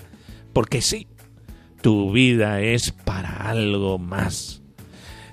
Porque 0.53 0.81
sí, 0.81 1.07
tu 1.83 2.13
vida 2.13 2.61
es 2.61 2.93
para 2.93 3.49
algo 3.49 3.99
más. 3.99 4.63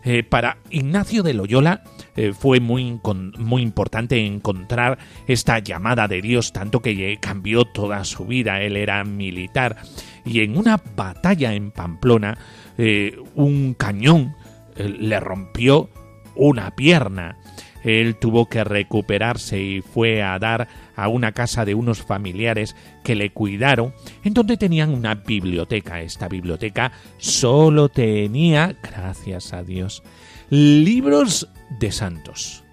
Eh, 0.04 0.24
para 0.24 0.58
Ignacio 0.70 1.24
de 1.24 1.34
Loyola, 1.34 1.84
eh, 2.16 2.34
fue 2.34 2.60
muy, 2.60 3.00
muy 3.38 3.62
importante 3.62 4.26
encontrar 4.26 4.98
esta 5.28 5.60
llamada 5.60 6.08
de 6.08 6.22
Dios, 6.22 6.54
tanto 6.54 6.82
que 6.82 7.18
cambió 7.20 7.66
toda 7.66 8.04
su 8.06 8.26
vida. 8.26 8.62
Él 8.62 8.78
era 8.78 9.04
militar 9.04 9.78
y 10.26 10.42
en 10.42 10.58
una 10.58 10.82
batalla 10.96 11.54
en 11.54 11.72
Pamplona, 11.72 12.38
eh, 12.78 13.18
un 13.36 13.76
cañón 13.76 14.36
eh, 14.76 14.90
le 14.90 15.20
rompió 15.20 15.90
una 16.36 16.72
pierna. 16.72 17.38
Él 17.84 18.16
tuvo 18.16 18.48
que 18.48 18.64
recuperarse 18.64 19.62
y 19.62 19.82
fue 19.82 20.24
a 20.24 20.40
dar 20.40 20.68
a 20.96 21.08
una 21.08 21.34
casa 21.34 21.66
de 21.66 21.76
unos 21.76 22.02
familiares 22.02 22.76
que 23.04 23.14
le 23.14 23.30
cuidaron, 23.30 23.94
en 24.24 24.34
donde 24.34 24.58
tenían 24.58 24.92
una 24.92 25.14
biblioteca. 25.14 26.02
Esta 26.02 26.28
biblioteca 26.28 26.92
solo 27.18 27.90
tenía, 27.90 28.76
gracias 28.82 29.54
a 29.54 29.62
Dios, 29.62 30.02
libros 30.50 31.50
de 31.80 31.92
santos. 31.92 32.66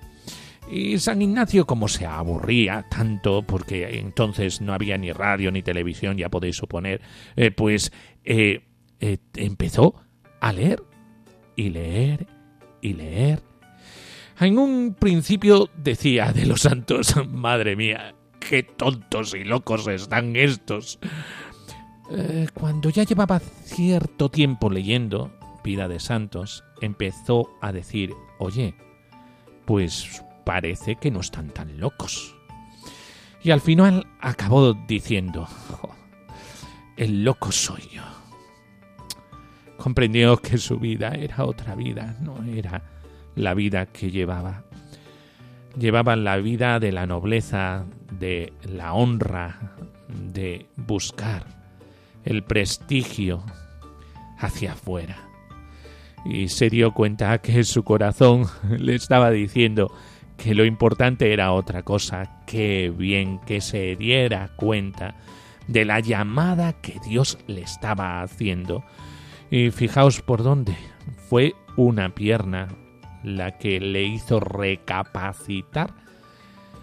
Y 0.70 0.98
San 0.98 1.20
Ignacio, 1.20 1.66
como 1.66 1.86
se 1.86 2.06
aburría 2.06 2.86
tanto, 2.88 3.42
porque 3.42 3.98
entonces 3.98 4.62
no 4.62 4.72
había 4.72 4.96
ni 4.96 5.12
radio 5.12 5.50
ni 5.50 5.62
televisión, 5.62 6.16
ya 6.16 6.30
podéis 6.30 6.56
suponer, 6.56 7.02
eh, 7.36 7.50
pues 7.50 7.92
eh, 8.24 8.62
eh, 8.98 9.18
empezó 9.34 9.96
a 10.40 10.52
leer 10.52 10.82
y 11.56 11.68
leer 11.68 12.26
y 12.80 12.94
leer. 12.94 13.42
En 14.40 14.58
un 14.58 14.96
principio 14.98 15.68
decía 15.76 16.32
de 16.32 16.46
los 16.46 16.62
santos, 16.62 17.14
madre 17.28 17.76
mía, 17.76 18.14
qué 18.40 18.62
tontos 18.62 19.34
y 19.34 19.44
locos 19.44 19.86
están 19.88 20.36
estos. 20.36 20.98
cuando 22.54 22.88
ya 22.88 23.02
llevaba 23.04 23.40
cierto 23.40 24.30
tiempo 24.30 24.70
leyendo 24.70 25.32
Vida 25.62 25.86
de 25.86 26.00
Santos, 26.00 26.64
empezó 26.82 27.50
a 27.60 27.72
decir, 27.72 28.14
oye, 28.38 28.74
pues 29.64 30.22
parece 30.44 30.96
que 30.96 31.10
no 31.10 31.20
están 31.20 31.50
tan 31.50 31.78
locos. 31.80 32.34
Y 33.42 33.50
al 33.50 33.60
final 33.60 34.06
acabó 34.20 34.74
diciendo, 34.74 35.48
el 36.96 37.24
loco 37.24 37.50
soy 37.50 37.82
yo. 37.92 38.02
Comprendió 39.76 40.36
que 40.36 40.58
su 40.58 40.78
vida 40.78 41.10
era 41.10 41.44
otra 41.44 41.74
vida, 41.74 42.16
no 42.20 42.44
era 42.44 42.82
la 43.34 43.54
vida 43.54 43.86
que 43.86 44.10
llevaba. 44.10 44.64
Llevaba 45.76 46.14
la 46.16 46.36
vida 46.36 46.78
de 46.78 46.92
la 46.92 47.06
nobleza, 47.06 47.84
de 48.10 48.52
la 48.62 48.92
honra, 48.92 49.74
de 50.08 50.66
buscar 50.76 51.46
el 52.24 52.44
prestigio 52.44 53.42
hacia 54.38 54.72
afuera 54.72 55.31
y 56.24 56.48
se 56.48 56.70
dio 56.70 56.92
cuenta 56.92 57.38
que 57.38 57.64
su 57.64 57.82
corazón 57.82 58.46
le 58.78 58.94
estaba 58.94 59.30
diciendo 59.30 59.92
que 60.36 60.54
lo 60.54 60.64
importante 60.64 61.32
era 61.32 61.52
otra 61.52 61.82
cosa, 61.82 62.42
que 62.46 62.90
bien 62.90 63.38
que 63.40 63.60
se 63.60 63.96
diera 63.96 64.50
cuenta 64.56 65.14
de 65.68 65.84
la 65.84 66.00
llamada 66.00 66.72
que 66.72 66.98
Dios 67.06 67.38
le 67.46 67.62
estaba 67.62 68.22
haciendo. 68.22 68.82
Y 69.50 69.70
fijaos 69.70 70.20
por 70.22 70.42
dónde 70.42 70.76
fue 71.28 71.54
una 71.76 72.14
pierna 72.14 72.68
la 73.22 73.58
que 73.58 73.78
le 73.80 74.02
hizo 74.02 74.40
recapacitar 74.40 75.94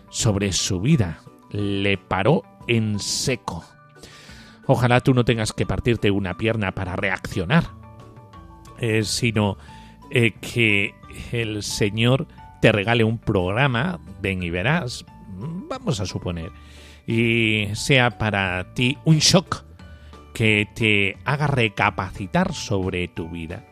sobre 0.09 0.53
su 0.53 0.79
vida, 0.79 1.19
le 1.51 1.97
paró 1.97 2.43
en 2.67 2.99
seco. 2.99 3.63
Ojalá 4.65 5.01
tú 5.01 5.13
no 5.13 5.25
tengas 5.25 5.51
que 5.51 5.65
partirte 5.65 6.11
una 6.11 6.37
pierna 6.37 6.71
para 6.71 6.95
reaccionar, 6.95 7.78
eh, 8.79 9.03
sino 9.03 9.57
eh, 10.11 10.33
que 10.41 10.93
el 11.31 11.63
Señor 11.63 12.27
te 12.61 12.71
regale 12.71 13.03
un 13.03 13.17
programa, 13.17 13.99
ven 14.21 14.43
y 14.43 14.49
verás, 14.49 15.05
vamos 15.27 15.99
a 15.99 16.05
suponer, 16.05 16.51
y 17.07 17.67
sea 17.73 18.17
para 18.17 18.73
ti 18.73 18.97
un 19.05 19.19
shock 19.19 19.63
que 20.33 20.67
te 20.75 21.17
haga 21.25 21.47
recapacitar 21.47 22.53
sobre 22.53 23.07
tu 23.07 23.29
vida. 23.29 23.65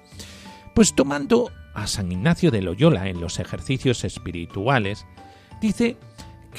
Pues 0.74 0.96
tomando 0.96 1.52
a 1.74 1.88
San 1.88 2.12
Ignacio 2.12 2.52
de 2.52 2.62
Loyola 2.62 3.08
en 3.08 3.22
los 3.22 3.40
ejercicios 3.40 4.04
espirituales, 4.04 5.06
dice 5.62 5.98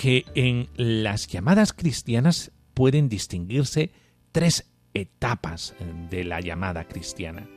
que 0.01 0.25
en 0.35 0.69
las 0.77 1.27
llamadas 1.27 1.73
cristianas 1.73 2.53
pueden 2.75 3.09
distinguirse 3.09 3.91
tres 4.33 4.71
etapas 4.95 5.75
de 6.11 6.25
la 6.25 6.41
llamada 6.41 6.85
cristiana. 6.85 7.49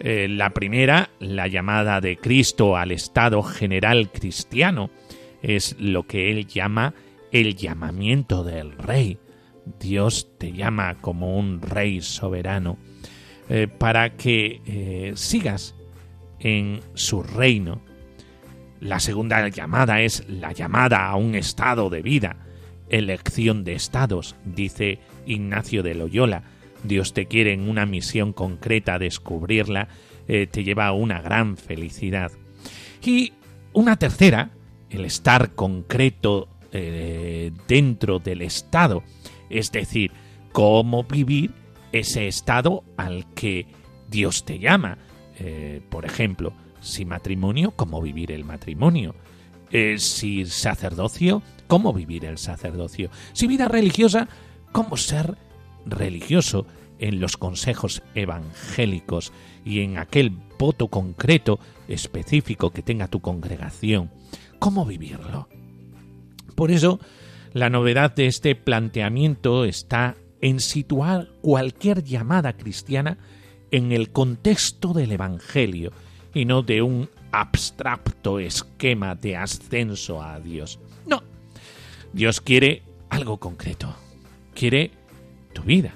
Eh, 0.00 0.28
la 0.28 0.50
primera, 0.50 1.10
la 1.18 1.48
llamada 1.48 2.00
de 2.00 2.16
Cristo 2.16 2.76
al 2.76 2.92
estado 2.92 3.42
general 3.42 4.10
cristiano, 4.12 4.90
es 5.42 5.76
lo 5.78 6.06
que 6.06 6.30
él 6.30 6.46
llama 6.46 6.94
el 7.32 7.56
llamamiento 7.56 8.44
del 8.44 8.72
rey. 8.72 9.18
Dios 9.80 10.28
te 10.38 10.52
llama 10.52 11.00
como 11.00 11.36
un 11.36 11.60
rey 11.60 12.00
soberano 12.00 12.78
eh, 13.48 13.66
para 13.66 14.16
que 14.16 14.60
eh, 14.66 15.12
sigas 15.16 15.74
en 16.38 16.80
su 16.94 17.22
reino. 17.22 17.82
La 18.80 19.00
segunda 19.00 19.48
llamada 19.48 20.00
es 20.00 20.28
la 20.28 20.52
llamada 20.52 21.08
a 21.08 21.16
un 21.16 21.34
estado 21.34 21.90
de 21.90 22.02
vida, 22.02 22.46
elección 22.88 23.64
de 23.64 23.74
estados, 23.74 24.36
dice 24.44 25.00
Ignacio 25.26 25.82
de 25.82 25.96
Loyola 25.96 26.44
Dios 26.84 27.12
te 27.12 27.26
quiere 27.26 27.52
en 27.52 27.68
una 27.68 27.86
misión 27.86 28.32
concreta, 28.32 28.98
descubrirla 28.98 29.88
eh, 30.28 30.46
te 30.46 30.62
lleva 30.62 30.86
a 30.86 30.92
una 30.92 31.22
gran 31.22 31.56
felicidad. 31.56 32.30
Y 33.02 33.32
una 33.72 33.96
tercera, 33.96 34.50
el 34.90 35.06
estar 35.06 35.54
concreto 35.54 36.48
eh, 36.70 37.50
dentro 37.66 38.18
del 38.18 38.42
estado, 38.42 39.02
es 39.48 39.72
decir, 39.72 40.12
cómo 40.52 41.04
vivir 41.04 41.52
ese 41.92 42.28
estado 42.28 42.84
al 42.98 43.32
que 43.32 43.66
Dios 44.10 44.44
te 44.44 44.58
llama. 44.58 44.98
Eh, 45.38 45.80
por 45.88 46.04
ejemplo, 46.04 46.52
si 46.80 47.06
matrimonio, 47.06 47.70
cómo 47.70 48.02
vivir 48.02 48.30
el 48.30 48.44
matrimonio. 48.44 49.14
Si 49.98 50.46
sacerdocio, 50.46 51.42
¿cómo 51.66 51.92
vivir 51.92 52.24
el 52.24 52.38
sacerdocio? 52.38 53.10
Si 53.34 53.46
vida 53.46 53.68
religiosa, 53.68 54.26
¿cómo 54.72 54.96
ser 54.96 55.36
religioso 55.90 56.66
en 56.98 57.20
los 57.20 57.36
consejos 57.36 58.02
evangélicos 58.14 59.32
y 59.64 59.80
en 59.80 59.98
aquel 59.98 60.30
voto 60.58 60.88
concreto, 60.88 61.58
específico 61.86 62.70
que 62.70 62.82
tenga 62.82 63.08
tu 63.08 63.20
congregación? 63.20 64.10
¿Cómo 64.58 64.84
vivirlo? 64.84 65.48
Por 66.54 66.70
eso, 66.70 66.98
la 67.52 67.70
novedad 67.70 68.14
de 68.14 68.26
este 68.26 68.54
planteamiento 68.54 69.64
está 69.64 70.16
en 70.40 70.60
situar 70.60 71.28
cualquier 71.40 72.04
llamada 72.04 72.56
cristiana 72.56 73.18
en 73.70 73.92
el 73.92 74.10
contexto 74.10 74.92
del 74.92 75.12
Evangelio 75.12 75.92
y 76.34 76.44
no 76.44 76.62
de 76.62 76.82
un 76.82 77.08
abstracto 77.32 78.38
esquema 78.38 79.14
de 79.14 79.36
ascenso 79.36 80.22
a 80.22 80.40
Dios. 80.40 80.78
No, 81.06 81.22
Dios 82.12 82.40
quiere 82.40 82.82
algo 83.10 83.38
concreto, 83.38 83.94
quiere 84.54 84.90
vida. 85.62 85.92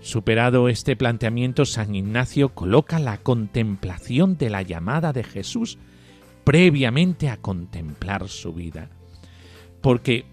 Superado 0.00 0.68
este 0.68 0.96
planteamiento, 0.96 1.64
San 1.64 1.94
Ignacio 1.94 2.50
coloca 2.50 2.98
la 2.98 3.18
contemplación 3.18 4.38
de 4.38 4.50
la 4.50 4.62
llamada 4.62 5.12
de 5.12 5.24
Jesús 5.24 5.78
previamente 6.44 7.28
a 7.28 7.36
contemplar 7.36 8.28
su 8.28 8.52
vida. 8.52 8.90
Porque, 9.80 10.24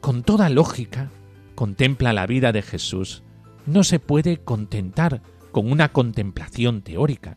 con 0.00 0.22
toda 0.22 0.48
lógica, 0.48 1.10
contempla 1.54 2.12
la 2.12 2.26
vida 2.26 2.52
de 2.52 2.62
Jesús, 2.62 3.22
no 3.66 3.84
se 3.84 3.98
puede 3.98 4.38
contentar 4.38 5.22
con 5.50 5.70
una 5.70 5.92
contemplación 5.92 6.82
teórica, 6.82 7.36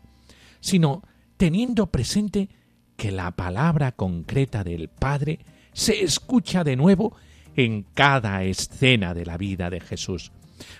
sino 0.60 1.02
teniendo 1.36 1.88
presente 1.88 2.48
que 2.96 3.10
la 3.10 3.32
palabra 3.32 3.92
concreta 3.92 4.64
del 4.64 4.88
Padre 4.88 5.40
se 5.72 6.04
escucha 6.04 6.62
de 6.62 6.76
nuevo 6.76 7.16
en 7.56 7.84
cada 7.94 8.42
escena 8.44 9.14
de 9.14 9.26
la 9.26 9.36
vida 9.36 9.70
de 9.70 9.80
Jesús. 9.80 10.32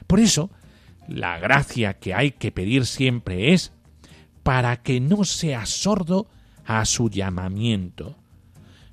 Por 0.07 0.21
eso, 0.21 0.51
la 1.09 1.39
gracia 1.39 1.99
que 1.99 2.15
hay 2.15 2.33
que 2.33 2.53
pedir 2.53 2.87
siempre 2.87 3.53
es 3.53 3.73
para 4.43 4.83
que 4.83 5.01
no 5.01 5.25
sea 5.25 5.67
sordo 5.67 6.29
a 6.65 6.85
su 6.85 7.11
llamamiento, 7.11 8.17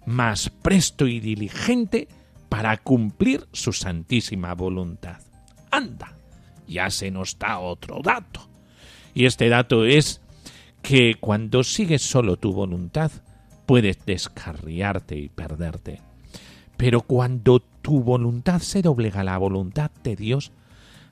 más 0.06 0.50
presto 0.50 1.08
y 1.08 1.20
diligente 1.20 2.08
para 2.50 2.78
cumplir 2.78 3.48
su 3.52 3.72
santísima 3.72 4.54
voluntad. 4.54 5.22
Anda, 5.72 6.18
ya 6.68 6.90
se 6.90 7.12
nos 7.12 7.38
da 7.40 7.60
otro 7.60 8.02
dato. 8.04 8.50
Y 9.14 9.26
este 9.26 9.50
dato 9.50 9.86
es 9.86 10.22
que 10.82 11.16
cuando 11.20 11.64
sigues 11.64 12.02
solo 12.02 12.38
tu 12.38 12.54
voluntad, 12.54 13.12
puedes 13.66 14.06
descarriarte 14.06 15.18
y 15.18 15.30
perderte. 15.30 16.02
Pero 16.82 17.02
cuando 17.02 17.60
tu 17.60 18.02
voluntad 18.02 18.60
se 18.60 18.82
doblega 18.82 19.20
a 19.20 19.24
la 19.24 19.38
voluntad 19.38 19.92
de 20.04 20.16
Dios, 20.16 20.52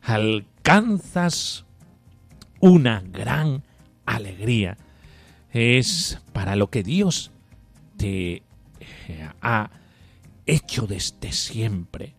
alcanzas 0.01 1.63
una 2.60 3.03
gran 3.05 3.62
alegría. 4.03 4.79
Es 5.53 6.19
para 6.34 6.55
lo 6.55 6.71
que 6.71 6.82
Dios 6.82 7.29
te 7.97 8.38
eh, 8.38 8.41
ha 9.43 9.69
hecho 10.47 10.88
desde 10.88 11.32
siempre. 11.34 12.15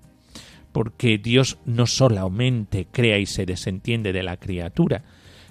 Porque 0.70 1.18
Dios 1.18 1.58
no 1.66 1.88
solamente 1.88 2.86
crea 2.88 3.18
y 3.18 3.26
se 3.26 3.46
desentiende 3.46 4.12
de 4.12 4.22
la 4.22 4.36
criatura, 4.36 5.02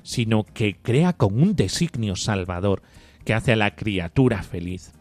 sino 0.03 0.45
que 0.45 0.77
crea 0.77 1.11
con 1.11 1.37
un 1.37 1.53
designio 1.53 2.15
salvador 2.15 2.81
que 3.25 3.33
hace 3.33 3.51
a 3.51 3.57
la 3.57 3.75
criatura 3.75 4.41
feliz. 4.41 4.93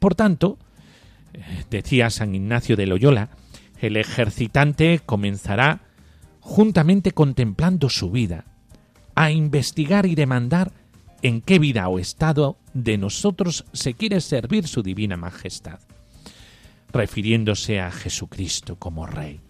Por 0.00 0.16
tanto, 0.16 0.58
decía 1.70 2.10
San 2.10 2.34
Ignacio 2.34 2.76
de 2.76 2.86
Loyola, 2.86 3.30
el 3.80 3.96
ejercitante 3.96 5.00
comenzará 5.04 5.82
juntamente 6.40 7.12
contemplando 7.12 7.88
su 7.88 8.10
vida, 8.10 8.44
a 9.14 9.30
investigar 9.30 10.06
y 10.06 10.14
demandar 10.14 10.72
en 11.22 11.40
qué 11.40 11.58
vida 11.58 11.88
o 11.88 11.98
estado 11.98 12.58
de 12.74 12.98
nosotros 12.98 13.64
se 13.72 13.94
quiere 13.94 14.20
servir 14.20 14.68
su 14.68 14.82
divina 14.82 15.16
majestad 15.16 15.80
refiriéndose 16.94 17.80
a 17.80 17.90
Jesucristo 17.90 18.76
como 18.76 19.06
Rey. 19.06 19.40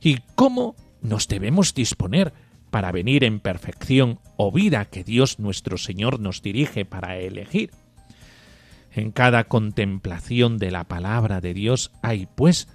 ¿Y 0.00 0.18
cómo 0.34 0.76
nos 1.02 1.28
debemos 1.28 1.74
disponer 1.74 2.32
para 2.70 2.92
venir 2.92 3.24
en 3.24 3.40
perfección 3.40 4.20
o 4.36 4.50
vida 4.50 4.86
que 4.86 5.04
Dios 5.04 5.38
nuestro 5.38 5.76
Señor 5.76 6.20
nos 6.20 6.40
dirige 6.40 6.84
para 6.84 7.18
elegir? 7.18 7.70
En 8.94 9.10
cada 9.10 9.44
contemplación 9.44 10.58
de 10.58 10.70
la 10.70 10.84
palabra 10.84 11.40
de 11.40 11.54
Dios 11.54 11.92
hay, 12.02 12.28
pues, 12.34 12.68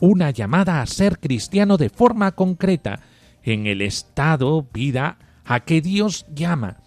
una 0.00 0.30
llamada 0.30 0.80
a 0.80 0.86
ser 0.86 1.18
cristiano 1.18 1.76
de 1.76 1.90
forma 1.90 2.32
concreta 2.32 3.00
en 3.42 3.66
el 3.66 3.82
estado, 3.82 4.66
vida, 4.72 5.18
a 5.44 5.60
que 5.60 5.80
Dios 5.80 6.26
llama, 6.34 6.78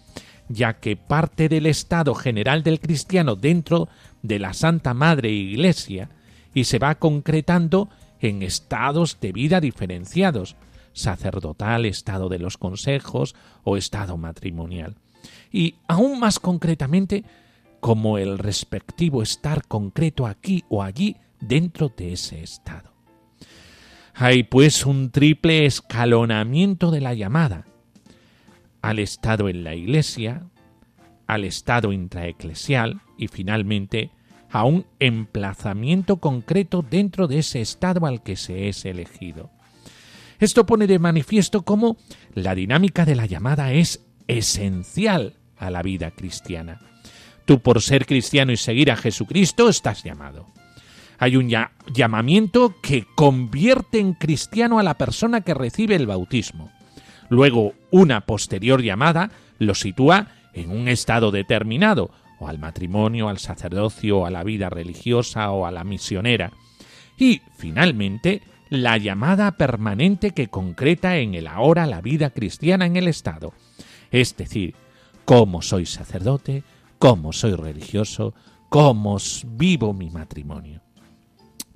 ya 0.48 0.80
que 0.80 0.96
parte 0.96 1.48
del 1.48 1.66
estado 1.66 2.14
general 2.14 2.62
del 2.62 2.80
cristiano 2.80 3.36
dentro 3.36 3.88
de 4.22 4.38
la 4.38 4.54
Santa 4.54 4.94
Madre 4.94 5.30
Iglesia 5.30 6.10
y 6.54 6.64
se 6.64 6.78
va 6.78 6.96
concretando 6.96 7.88
en 8.20 8.42
estados 8.42 9.20
de 9.20 9.32
vida 9.32 9.60
diferenciados, 9.60 10.56
sacerdotal, 10.92 11.84
estado 11.84 12.28
de 12.28 12.38
los 12.38 12.56
consejos 12.56 13.36
o 13.62 13.76
estado 13.76 14.16
matrimonial. 14.16 14.96
Y 15.52 15.76
aún 15.86 16.18
más 16.18 16.40
concretamente, 16.40 17.24
como 17.80 18.18
el 18.18 18.38
respectivo 18.38 19.22
estar 19.22 19.66
concreto 19.66 20.26
aquí 20.26 20.64
o 20.68 20.82
allí 20.82 21.16
dentro 21.40 21.92
de 21.94 22.12
ese 22.12 22.42
estado. 22.42 22.92
Hay 24.14 24.42
pues 24.42 24.84
un 24.84 25.10
triple 25.10 25.64
escalonamiento 25.64 26.90
de 26.90 27.00
la 27.00 27.14
llamada 27.14 27.66
al 28.82 28.98
estado 28.98 29.48
en 29.48 29.64
la 29.64 29.74
iglesia, 29.74 30.46
al 31.26 31.44
estado 31.44 31.92
intraeclesial 31.92 33.00
y 33.16 33.28
finalmente 33.28 34.10
a 34.50 34.64
un 34.64 34.86
emplazamiento 34.98 36.16
concreto 36.16 36.84
dentro 36.88 37.28
de 37.28 37.40
ese 37.40 37.60
estado 37.60 38.06
al 38.06 38.22
que 38.22 38.36
se 38.36 38.68
es 38.68 38.84
elegido. 38.84 39.50
Esto 40.40 40.66
pone 40.66 40.86
de 40.86 40.98
manifiesto 40.98 41.62
cómo 41.62 41.96
la 42.34 42.54
dinámica 42.54 43.04
de 43.04 43.16
la 43.16 43.26
llamada 43.26 43.72
es 43.72 44.04
esencial 44.26 45.34
a 45.56 45.70
la 45.70 45.82
vida 45.82 46.12
cristiana. 46.12 46.80
Tú 47.48 47.60
por 47.60 47.80
ser 47.80 48.04
cristiano 48.04 48.52
y 48.52 48.58
seguir 48.58 48.90
a 48.90 48.96
Jesucristo 48.96 49.70
estás 49.70 50.04
llamado. 50.04 50.44
Hay 51.18 51.34
un 51.34 51.50
llamamiento 51.90 52.74
que 52.82 53.06
convierte 53.14 54.00
en 54.00 54.12
cristiano 54.12 54.78
a 54.78 54.82
la 54.82 54.98
persona 54.98 55.40
que 55.40 55.54
recibe 55.54 55.96
el 55.96 56.06
bautismo. 56.06 56.70
Luego, 57.30 57.72
una 57.90 58.20
posterior 58.20 58.82
llamada 58.82 59.30
lo 59.58 59.74
sitúa 59.74 60.26
en 60.52 60.70
un 60.70 60.88
estado 60.88 61.30
determinado, 61.30 62.10
o 62.38 62.48
al 62.48 62.58
matrimonio, 62.58 63.30
al 63.30 63.38
sacerdocio, 63.38 64.26
a 64.26 64.30
la 64.30 64.44
vida 64.44 64.68
religiosa 64.68 65.50
o 65.50 65.64
a 65.64 65.70
la 65.70 65.84
misionera. 65.84 66.52
Y, 67.16 67.40
finalmente, 67.56 68.42
la 68.68 68.98
llamada 68.98 69.52
permanente 69.52 70.32
que 70.32 70.48
concreta 70.48 71.16
en 71.16 71.34
el 71.34 71.46
ahora 71.46 71.86
la 71.86 72.02
vida 72.02 72.28
cristiana 72.28 72.84
en 72.84 72.96
el 72.96 73.08
Estado. 73.08 73.54
Es 74.10 74.36
decir, 74.36 74.74
cómo 75.24 75.62
soy 75.62 75.86
sacerdote, 75.86 76.62
cómo 76.98 77.32
soy 77.32 77.54
religioso, 77.54 78.34
cómo 78.68 79.18
vivo 79.46 79.92
mi 79.92 80.10
matrimonio. 80.10 80.82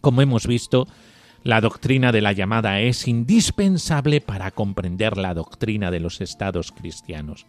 Como 0.01 0.21
hemos 0.23 0.47
visto, 0.47 0.87
la 1.45 1.61
doctrina 1.61 2.13
de 2.13 2.21
la 2.21 2.33
llamada 2.33 2.81
es 2.81 3.09
indispensable 3.09 4.21
para 4.21 4.51
comprender 4.51 5.17
la 5.17 5.35
doctrina 5.35 5.91
de 5.91 6.01
los 6.01 6.21
estados 6.21 6.73
cristianos. 6.73 7.47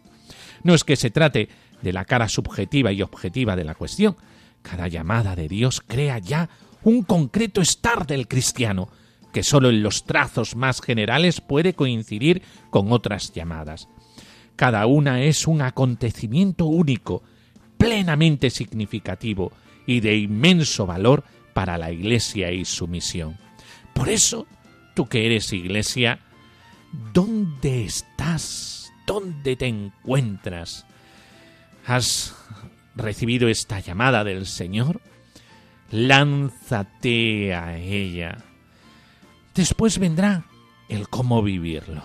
No 0.62 0.74
es 0.74 0.84
que 0.84 0.96
se 0.96 1.10
trate 1.10 1.48
de 1.82 1.92
la 1.92 2.04
cara 2.04 2.28
subjetiva 2.28 2.92
y 2.92 3.02
objetiva 3.02 3.56
de 3.56 3.64
la 3.64 3.74
cuestión. 3.74 4.16
Cada 4.62 4.88
llamada 4.88 5.36
de 5.36 5.48
Dios 5.48 5.82
crea 5.86 6.18
ya 6.18 6.48
un 6.82 7.02
concreto 7.02 7.60
estar 7.60 8.06
del 8.06 8.28
cristiano, 8.28 8.88
que 9.32 9.42
sólo 9.42 9.68
en 9.68 9.82
los 9.82 10.04
trazos 10.04 10.56
más 10.56 10.80
generales 10.80 11.40
puede 11.40 11.74
coincidir 11.74 12.42
con 12.70 12.92
otras 12.92 13.32
llamadas. 13.32 13.88
Cada 14.56 14.86
una 14.86 15.22
es 15.22 15.46
un 15.46 15.60
acontecimiento 15.60 16.66
único, 16.66 17.22
plenamente 17.84 18.48
significativo 18.48 19.52
y 19.86 20.00
de 20.00 20.16
inmenso 20.16 20.86
valor 20.86 21.22
para 21.52 21.76
la 21.76 21.92
Iglesia 21.92 22.50
y 22.50 22.64
su 22.64 22.88
misión. 22.88 23.36
Por 23.92 24.08
eso, 24.08 24.46
tú 24.94 25.06
que 25.06 25.26
eres 25.26 25.52
Iglesia, 25.52 26.20
¿dónde 27.12 27.84
estás? 27.84 28.90
¿Dónde 29.06 29.56
te 29.56 29.66
encuentras? 29.66 30.86
has 31.86 32.34
recibido 32.94 33.48
esta 33.48 33.80
llamada 33.80 34.24
del 34.24 34.46
Señor, 34.46 35.02
lánzate 35.90 37.54
a 37.54 37.76
ella. 37.76 38.38
Después 39.54 39.98
vendrá 39.98 40.46
el 40.88 41.10
cómo 41.10 41.42
vivirlo. 41.42 42.02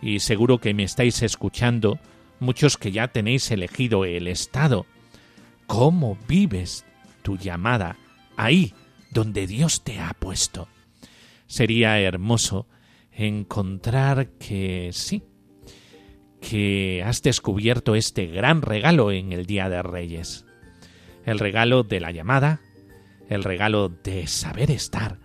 Y 0.00 0.18
seguro 0.18 0.58
que 0.58 0.74
me 0.74 0.82
estáis 0.82 1.22
escuchando 1.22 2.00
muchos 2.42 2.76
que 2.76 2.92
ya 2.92 3.08
tenéis 3.08 3.50
elegido 3.50 4.04
el 4.04 4.28
estado. 4.28 4.86
¿Cómo 5.66 6.18
vives 6.28 6.84
tu 7.22 7.38
llamada, 7.38 7.96
ahí 8.36 8.74
donde 9.10 9.46
Dios 9.46 9.82
te 9.82 9.98
ha 9.98 10.12
puesto. 10.14 10.68
Sería 11.46 12.00
hermoso 12.00 12.66
encontrar 13.12 14.28
que 14.38 14.90
sí, 14.92 15.22
que 16.40 17.02
has 17.04 17.22
descubierto 17.22 17.94
este 17.94 18.26
gran 18.26 18.62
regalo 18.62 19.12
en 19.12 19.32
el 19.32 19.46
Día 19.46 19.68
de 19.68 19.82
Reyes. 19.82 20.44
El 21.24 21.38
regalo 21.38 21.84
de 21.84 22.00
la 22.00 22.10
llamada, 22.10 22.60
el 23.28 23.44
regalo 23.44 23.88
de 23.88 24.26
saber 24.26 24.70
estar 24.70 25.18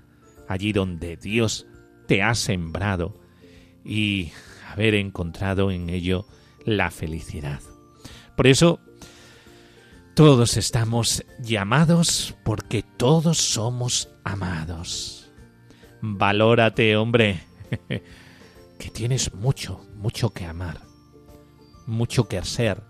allí 0.47 0.73
donde 0.73 1.17
Dios 1.17 1.65
te 2.08 2.21
ha 2.21 2.36
sembrado 2.36 3.19
y 3.84 4.32
haber 4.69 4.95
encontrado 4.95 5.71
en 5.71 5.89
ello 5.89 6.25
la 6.67 6.91
felicidad. 6.91 7.62
Por 8.36 8.45
eso, 8.45 8.80
todos 10.13 10.56
estamos 10.56 11.25
llamados 11.39 12.36
porque 12.43 12.84
todos 12.84 13.39
somos 13.39 14.10
amados. 14.23 15.32
Valórate, 16.01 16.95
hombre, 16.95 17.41
que 18.77 18.91
tienes 18.91 19.34
mucho, 19.34 19.84
mucho 19.95 20.30
que 20.30 20.45
amar 20.45 20.88
mucho 21.88 22.27
que 22.27 22.43
ser, 22.43 22.84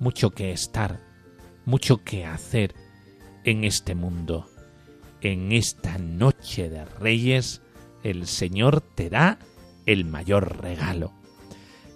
mucho 0.00 0.30
que 0.30 0.52
estar, 0.52 1.00
mucho 1.64 2.04
que 2.04 2.26
hacer 2.26 2.74
en 3.44 3.64
este 3.64 3.94
mundo. 3.94 4.50
En 5.22 5.52
esta 5.52 5.96
noche 5.96 6.68
de 6.68 6.84
reyes, 6.84 7.62
el 8.02 8.26
Señor 8.26 8.82
te 8.82 9.08
da 9.08 9.38
el 9.86 10.04
mayor 10.04 10.60
regalo, 10.60 11.12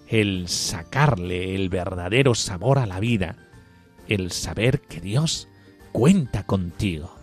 el 0.09 0.47
sacarle 0.47 1.55
el 1.55 1.69
verdadero 1.69 2.33
sabor 2.33 2.79
a 2.79 2.87
la 2.87 2.99
vida, 2.99 3.35
el 4.07 4.31
saber 4.31 4.81
que 4.81 4.99
Dios 4.99 5.47
cuenta 5.91 6.43
contigo. 6.45 7.15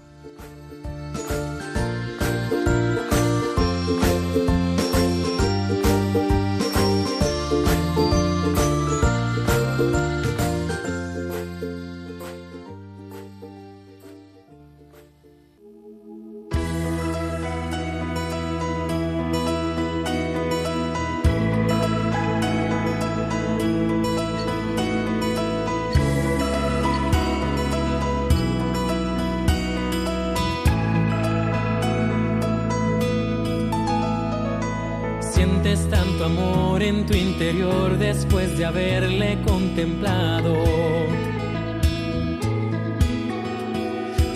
Después 37.99 38.57
de 38.57 38.65
haberle 38.65 39.39
contemplado. 39.47 40.55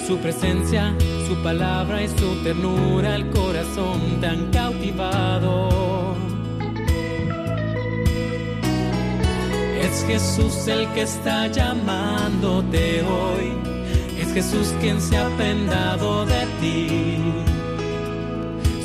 Su 0.06 0.18
presencia, 0.18 0.94
su 1.28 1.40
palabra 1.42 2.02
y 2.02 2.08
su 2.08 2.42
ternura 2.42 3.16
el 3.16 3.30
corazón 3.30 4.20
te 4.20 4.26
han 4.26 4.50
cautivado. 4.50 5.68
Es 9.80 10.04
Jesús 10.04 10.68
el 10.68 10.88
que 10.92 11.02
está 11.02 11.46
llamándote 11.46 13.02
hoy. 13.02 13.52
Es 14.20 14.32
Jesús 14.32 14.74
quien 14.80 15.00
se 15.00 15.16
ha 15.16 15.28
prendado 15.36 16.26
de 16.26 16.46
ti. 16.60 17.18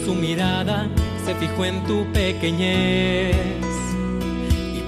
Su 0.06 0.13
mirada 0.13 0.88
se 1.26 1.36
fijó 1.36 1.66
en 1.66 1.84
tu 1.86 2.06
pequeñez 2.14 3.56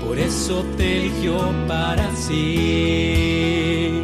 por 0.07 0.25
eso 0.25 0.65
te 0.77 0.97
eligió 0.97 1.37
para 1.67 2.15
sí. 2.15 4.01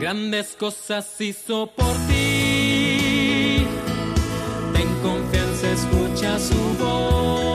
Grandes 0.00 0.56
cosas 0.58 1.20
hizo 1.20 1.66
por 1.68 1.92
ti. 2.08 3.64
Ten 4.72 4.88
confianza, 5.02 5.70
escucha 5.72 6.38
su 6.38 6.58
voz. 6.82 7.49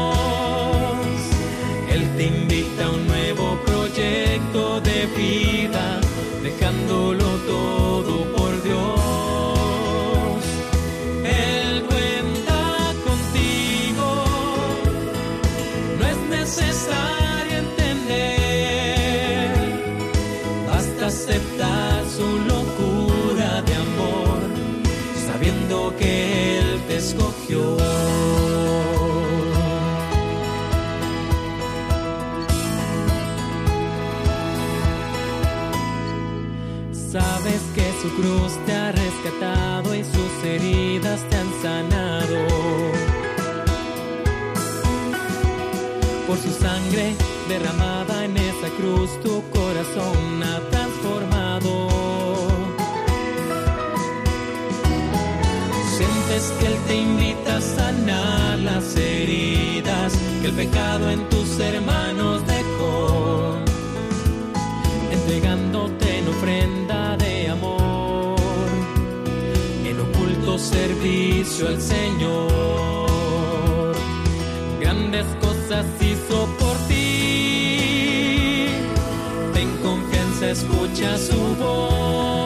Su 38.06 38.22
cruz 38.22 38.54
te 38.66 38.74
ha 38.74 38.92
rescatado 38.92 39.96
y 39.96 40.04
sus 40.04 40.44
heridas 40.44 41.22
te 41.30 41.38
han 41.38 41.52
sanado. 41.62 42.48
Por 46.28 46.38
su 46.38 46.52
sangre 46.52 47.16
derramada 47.50 48.26
en 48.26 48.38
esa 48.38 48.70
cruz, 48.78 49.10
tu 49.22 49.42
corazón 49.50 50.44
ha 50.44 50.76
Sientes 55.98 56.54
que 56.60 56.68
Él 56.68 56.78
te 56.88 56.96
invita 56.96 57.58
a 57.58 57.62
sanar 57.62 58.60
las 58.60 58.96
heridas 58.98 60.14
que 60.42 60.48
el 60.48 60.54
pecado 60.54 61.10
en 61.10 61.30
tus 61.30 61.60
hermanos 61.60 62.46
servicio 70.66 71.68
al 71.68 71.80
Señor. 71.82 73.06
Grandes 74.80 75.26
cosas 75.42 75.86
hizo 76.02 76.48
por 76.60 76.76
ti, 76.88 78.68
ten 79.54 79.70
confianza, 79.84 80.50
escucha 80.52 81.18
su 81.18 81.40
voz, 81.56 82.45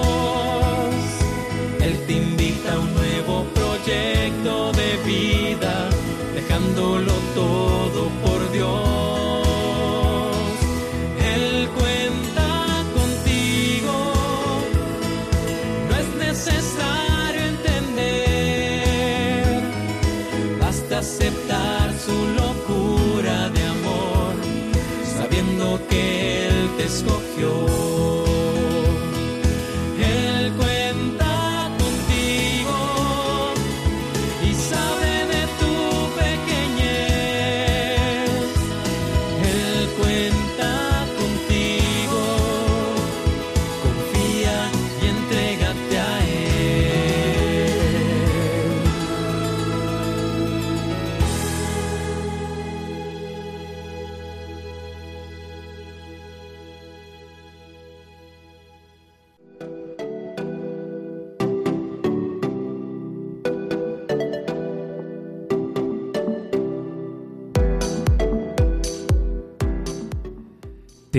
su 22.00 22.12
locura 22.12 22.39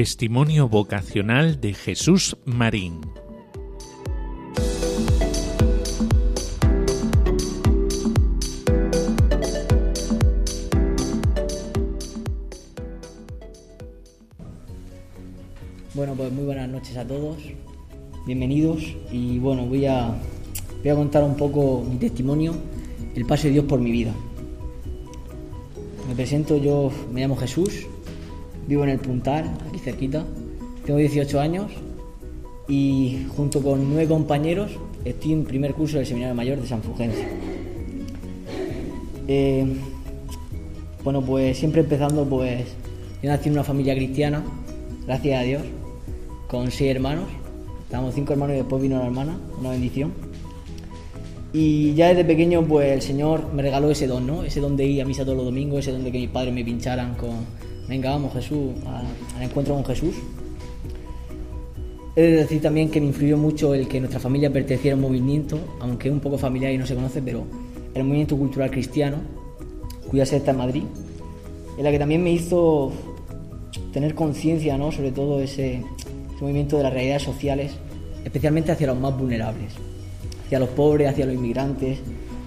Testimonio 0.00 0.66
vocacional 0.66 1.60
de 1.60 1.74
Jesús 1.74 2.34
Marín. 2.46 3.02
Bueno, 15.92 16.14
pues 16.14 16.32
muy 16.32 16.44
buenas 16.46 16.70
noches 16.70 16.96
a 16.96 17.06
todos, 17.06 17.36
bienvenidos 18.24 18.82
y 19.12 19.38
bueno, 19.38 19.66
voy 19.66 19.84
a, 19.84 20.18
voy 20.78 20.88
a 20.88 20.94
contar 20.94 21.24
un 21.24 21.36
poco 21.36 21.84
mi 21.86 21.98
testimonio, 21.98 22.54
el 23.14 23.26
paso 23.26 23.48
de 23.48 23.50
Dios 23.50 23.66
por 23.66 23.78
mi 23.80 23.92
vida. 23.92 24.14
Me 26.08 26.14
presento, 26.14 26.56
yo 26.56 26.90
me 27.12 27.20
llamo 27.20 27.36
Jesús, 27.36 27.86
vivo 28.70 28.84
en 28.84 28.90
el 28.90 29.00
Puntal, 29.00 29.50
aquí 29.68 29.80
cerquita. 29.80 30.24
Tengo 30.86 31.00
18 31.00 31.40
años 31.40 31.72
y 32.68 33.26
junto 33.36 33.60
con 33.60 33.90
nueve 33.90 34.06
compañeros 34.06 34.70
estoy 35.04 35.32
en 35.32 35.42
primer 35.42 35.74
curso 35.74 35.96
del 35.96 36.06
Seminario 36.06 36.36
Mayor 36.36 36.60
de 36.60 36.68
San 36.68 36.80
Fulgencio. 36.80 37.24
Eh, 39.26 39.66
bueno, 41.02 41.20
pues 41.20 41.58
siempre 41.58 41.80
empezando, 41.80 42.24
pues 42.24 42.64
yo 43.20 43.28
nací 43.28 43.48
en 43.48 43.54
una 43.54 43.64
familia 43.64 43.92
cristiana, 43.96 44.44
gracias 45.04 45.40
a 45.40 45.42
Dios, 45.42 45.62
con 46.46 46.70
seis 46.70 46.92
hermanos. 46.92 47.24
Estábamos 47.82 48.14
cinco 48.14 48.34
hermanos 48.34 48.54
y 48.54 48.58
después 48.58 48.80
vino 48.80 49.00
la 49.00 49.06
hermana, 49.06 49.36
una 49.58 49.70
bendición. 49.70 50.12
Y 51.52 51.94
ya 51.94 52.10
desde 52.10 52.24
pequeño, 52.24 52.64
pues 52.64 52.92
el 52.92 53.02
Señor 53.02 53.52
me 53.52 53.62
regaló 53.62 53.90
ese 53.90 54.06
don, 54.06 54.28
¿no? 54.28 54.44
Ese 54.44 54.60
don 54.60 54.76
de 54.76 54.84
ir 54.84 55.02
a 55.02 55.04
misa 55.04 55.24
todos 55.24 55.36
los 55.36 55.46
domingos, 55.46 55.80
ese 55.80 55.90
don 55.90 56.04
de 56.04 56.12
que 56.12 56.18
mis 56.18 56.30
padres 56.30 56.54
me 56.54 56.64
pincharan 56.64 57.16
con, 57.16 57.59
venga, 57.90 58.10
vamos 58.10 58.32
Jesús, 58.32 58.70
al 59.36 59.42
encuentro 59.42 59.74
con 59.74 59.84
Jesús. 59.84 60.14
He 62.14 62.22
de 62.22 62.36
decir 62.36 62.62
también 62.62 62.88
que 62.88 63.00
me 63.00 63.08
influyó 63.08 63.36
mucho 63.36 63.74
el 63.74 63.88
que 63.88 63.98
nuestra 63.98 64.20
familia 64.20 64.52
perteneciera 64.52 64.94
a 64.94 64.96
un 64.96 65.02
movimiento, 65.02 65.58
aunque 65.80 66.06
es 66.06 66.14
un 66.14 66.20
poco 66.20 66.38
familiar 66.38 66.72
y 66.72 66.78
no 66.78 66.86
se 66.86 66.94
conoce, 66.94 67.20
pero 67.20 67.42
el 67.92 68.04
movimiento 68.04 68.36
cultural 68.36 68.70
cristiano, 68.70 69.16
cuya 70.08 70.24
sede 70.24 70.38
está 70.38 70.52
en 70.52 70.58
Madrid, 70.58 70.82
en 71.76 71.82
la 71.82 71.90
que 71.90 71.98
también 71.98 72.22
me 72.22 72.30
hizo 72.30 72.92
tener 73.92 74.14
conciencia, 74.14 74.78
¿no? 74.78 74.92
sobre 74.92 75.10
todo 75.10 75.40
ese, 75.40 75.74
ese, 75.74 75.84
movimiento 76.40 76.76
de 76.76 76.84
las 76.84 76.92
realidades 76.92 77.24
sociales, 77.24 77.72
especialmente 78.24 78.70
hacia 78.70 78.86
los 78.86 78.98
más 79.00 79.18
vulnerables, 79.18 79.72
hacia 80.44 80.60
los 80.60 80.68
pobres, 80.68 81.08
hacia 81.08 81.26
los 81.26 81.34
inmigrantes, 81.34 81.98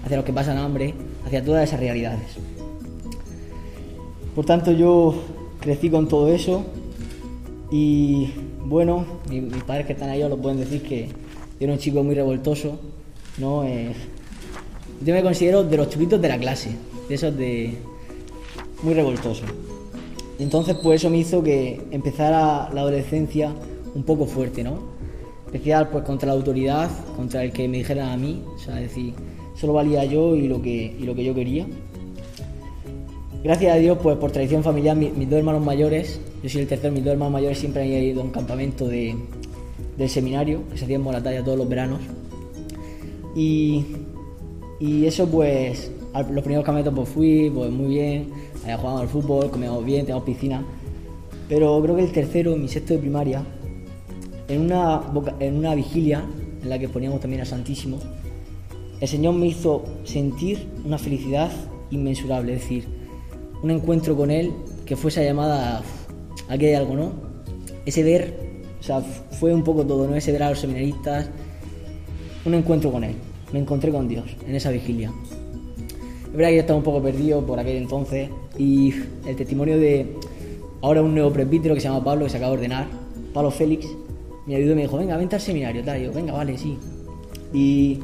hacia 0.04 0.16
los 0.16 0.24
que 0.24 0.32
pasan 0.32 0.56
hambre, 0.56 0.94
hacia 1.26 1.44
todas 1.44 1.68
esas 1.68 1.80
realidades. 1.80 2.38
Por 4.34 4.44
tanto, 4.44 4.72
yo 4.72 5.14
crecí 5.60 5.90
con 5.90 6.08
todo 6.08 6.28
eso 6.28 6.64
y 7.70 8.30
bueno, 8.64 9.04
mis 9.28 9.62
padres 9.64 9.86
que 9.86 9.92
están 9.92 10.10
ahí 10.10 10.20
lo 10.28 10.36
pueden 10.36 10.58
decir 10.58 10.82
que 10.82 11.08
era 11.60 11.72
un 11.72 11.78
chico 11.78 12.02
muy 12.02 12.14
revoltoso, 12.14 12.78
¿no? 13.38 13.64
Eh, 13.64 13.92
yo 15.04 15.14
me 15.14 15.22
considero 15.22 15.62
de 15.62 15.76
los 15.76 15.88
chupitos 15.88 16.20
de 16.20 16.28
la 16.28 16.38
clase, 16.38 16.70
de 17.08 17.14
esos 17.14 17.36
de 17.36 17.74
muy 18.82 18.94
revoltosos. 18.94 19.46
Entonces, 20.38 20.76
pues 20.82 21.00
eso 21.00 21.10
me 21.10 21.18
hizo 21.18 21.42
que 21.42 21.80
empezara 21.90 22.70
la 22.72 22.80
adolescencia 22.80 23.52
un 23.94 24.02
poco 24.02 24.26
fuerte, 24.26 24.64
¿no? 24.64 24.78
Especial 25.46 25.88
pues 25.90 26.04
contra 26.04 26.28
la 26.28 26.34
autoridad, 26.34 26.90
contra 27.16 27.44
el 27.44 27.52
que 27.52 27.68
me 27.68 27.78
dijeran 27.78 28.10
a 28.10 28.16
mí, 28.16 28.42
o 28.54 28.58
sea, 28.58 28.76
decir, 28.76 29.14
solo 29.54 29.74
valía 29.74 30.04
yo 30.04 30.34
y 30.34 30.48
lo 30.48 30.60
que, 30.60 30.96
y 30.98 31.04
lo 31.04 31.14
que 31.14 31.24
yo 31.24 31.34
quería. 31.34 31.66
Gracias 33.44 33.74
a 33.74 33.76
Dios, 33.76 33.98
pues 34.02 34.16
por 34.16 34.32
tradición 34.32 34.62
familiar, 34.62 34.96
mis, 34.96 35.14
mis, 35.14 35.28
dos 35.28 35.38
hermanos 35.38 35.62
mayores, 35.62 36.18
yo 36.42 36.48
soy 36.48 36.62
el 36.62 36.66
tercero, 36.66 36.94
mis 36.94 37.04
dos 37.04 37.12
hermanos 37.12 37.34
mayores 37.34 37.58
siempre 37.58 37.82
han 37.82 37.88
ido 37.90 38.22
a 38.22 38.24
un 38.24 38.30
campamento 38.30 38.88
de, 38.88 39.14
del 39.98 40.08
seminario, 40.08 40.66
que 40.70 40.78
se 40.78 40.84
hacía 40.84 40.96
en 40.96 41.02
Moratalla 41.02 41.44
todos 41.44 41.58
los 41.58 41.68
veranos. 41.68 42.00
Y, 43.36 43.84
y 44.80 45.04
eso 45.04 45.28
pues, 45.28 45.92
los 46.14 46.42
primeros 46.42 46.64
campamentos 46.64 46.94
pues 46.94 47.06
fui, 47.10 47.50
pues 47.54 47.70
muy 47.70 47.88
bien, 47.88 48.28
allá 48.64 48.78
jugábamos 48.78 49.02
al 49.02 49.08
fútbol, 49.08 49.50
comíamos 49.50 49.84
bien, 49.84 50.06
teníamos 50.06 50.24
piscina. 50.24 50.64
Pero 51.46 51.82
creo 51.82 51.96
que 51.96 52.02
el 52.02 52.12
tercero, 52.12 52.56
mi 52.56 52.68
sexto 52.68 52.94
de 52.94 53.00
primaria, 53.00 53.44
en 54.48 54.62
una, 54.62 55.02
en 55.38 55.58
una 55.58 55.74
vigilia 55.74 56.24
en 56.62 56.70
la 56.70 56.78
que 56.78 56.88
poníamos 56.88 57.20
también 57.20 57.42
a 57.42 57.44
Santísimo, 57.44 57.98
el 59.02 59.06
Señor 59.06 59.34
me 59.34 59.48
hizo 59.48 59.84
sentir 60.04 60.66
una 60.82 60.96
felicidad 60.96 61.52
inmensurable, 61.90 62.54
es 62.54 62.62
decir, 62.62 62.93
un 63.64 63.70
encuentro 63.70 64.14
con 64.14 64.30
Él 64.30 64.52
que 64.84 64.94
fue 64.94 65.10
esa 65.10 65.22
llamada, 65.22 65.82
aquí 66.50 66.66
hay 66.66 66.74
algo, 66.74 66.94
¿no? 66.94 67.12
Ese 67.86 68.02
ver, 68.02 68.34
o 68.78 68.82
sea, 68.82 69.00
fue 69.00 69.54
un 69.54 69.64
poco 69.64 69.86
todo, 69.86 70.06
¿no? 70.06 70.14
Ese 70.14 70.32
ver 70.32 70.42
a 70.42 70.50
los 70.50 70.58
seminaristas, 70.58 71.30
un 72.44 72.52
encuentro 72.52 72.92
con 72.92 73.04
Él. 73.04 73.14
Me 73.54 73.60
encontré 73.60 73.90
con 73.90 74.06
Dios 74.06 74.26
en 74.46 74.54
esa 74.54 74.70
vigilia. 74.70 75.10
Es 76.26 76.32
verdad 76.32 76.50
que 76.50 76.54
yo 76.56 76.60
estaba 76.60 76.76
un 76.76 76.84
poco 76.84 77.02
perdido 77.02 77.40
por 77.46 77.58
aquel 77.58 77.78
entonces 77.78 78.28
y 78.58 78.92
el 79.26 79.34
testimonio 79.34 79.78
de 79.78 80.14
ahora 80.82 81.00
un 81.00 81.14
nuevo 81.14 81.32
presbítero 81.32 81.74
que 81.74 81.80
se 81.80 81.88
llama 81.88 82.04
Pablo, 82.04 82.26
que 82.26 82.32
se 82.32 82.36
acaba 82.36 82.52
de 82.52 82.58
ordenar, 82.58 82.86
Pablo 83.32 83.50
Félix, 83.50 83.86
me 84.46 84.56
ayudó 84.56 84.72
y 84.72 84.74
me 84.74 84.82
dijo, 84.82 84.98
venga, 84.98 85.16
vente 85.16 85.36
al 85.36 85.40
seminario, 85.40 85.82
tal. 85.82 86.02
Y 86.02 86.04
yo, 86.04 86.12
venga, 86.12 86.34
vale, 86.34 86.58
sí. 86.58 86.76
Y, 87.54 87.98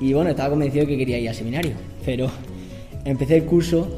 y 0.00 0.12
bueno, 0.12 0.30
estaba 0.30 0.50
convencido 0.50 0.86
que 0.86 0.96
quería 0.96 1.18
ir 1.18 1.28
al 1.28 1.34
seminario, 1.34 1.72
pero 2.04 2.28
empecé 3.04 3.38
el 3.38 3.44
curso 3.44 3.88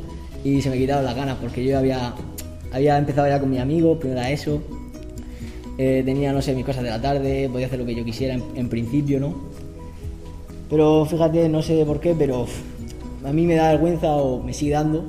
y 0.44 0.61
se 0.61 0.70
me 0.70 0.78
quitaron 0.78 1.05
las 1.05 1.14
ganas 1.14 1.37
porque 1.40 1.64
yo 1.64 1.78
había, 1.78 2.14
había 2.72 2.98
empezado 2.98 3.28
ya 3.28 3.38
con 3.38 3.50
mis 3.50 3.61
amigos, 3.61 3.98
primero 3.98 4.20
era 4.20 4.31
eso, 4.31 4.61
eh, 5.78 6.02
tenía, 6.05 6.33
no 6.33 6.42
sé, 6.42 6.55
mis 6.55 6.64
cosas 6.64 6.83
de 6.83 6.90
la 6.90 7.00
tarde, 7.00 7.48
podía 7.50 7.66
hacer 7.66 7.78
lo 7.78 7.87
que 7.87 7.94
yo 7.94 8.05
quisiera 8.05 8.35
en, 8.35 8.68
principio, 8.68 9.20
¿no? 9.20 9.35
Pero 10.68 11.05
fíjate, 11.07 11.48
no 11.48 11.62
sé 11.62 11.85
por 11.85 12.00
qué, 12.00 12.14
pero 12.18 12.46
a 13.24 13.33
mí 13.33 13.46
me 13.46 13.55
da 13.55 13.70
vergüenza 13.70 14.16
o 14.16 14.42
me 14.42 14.52
sigue 14.52 14.72
dando 14.72 15.05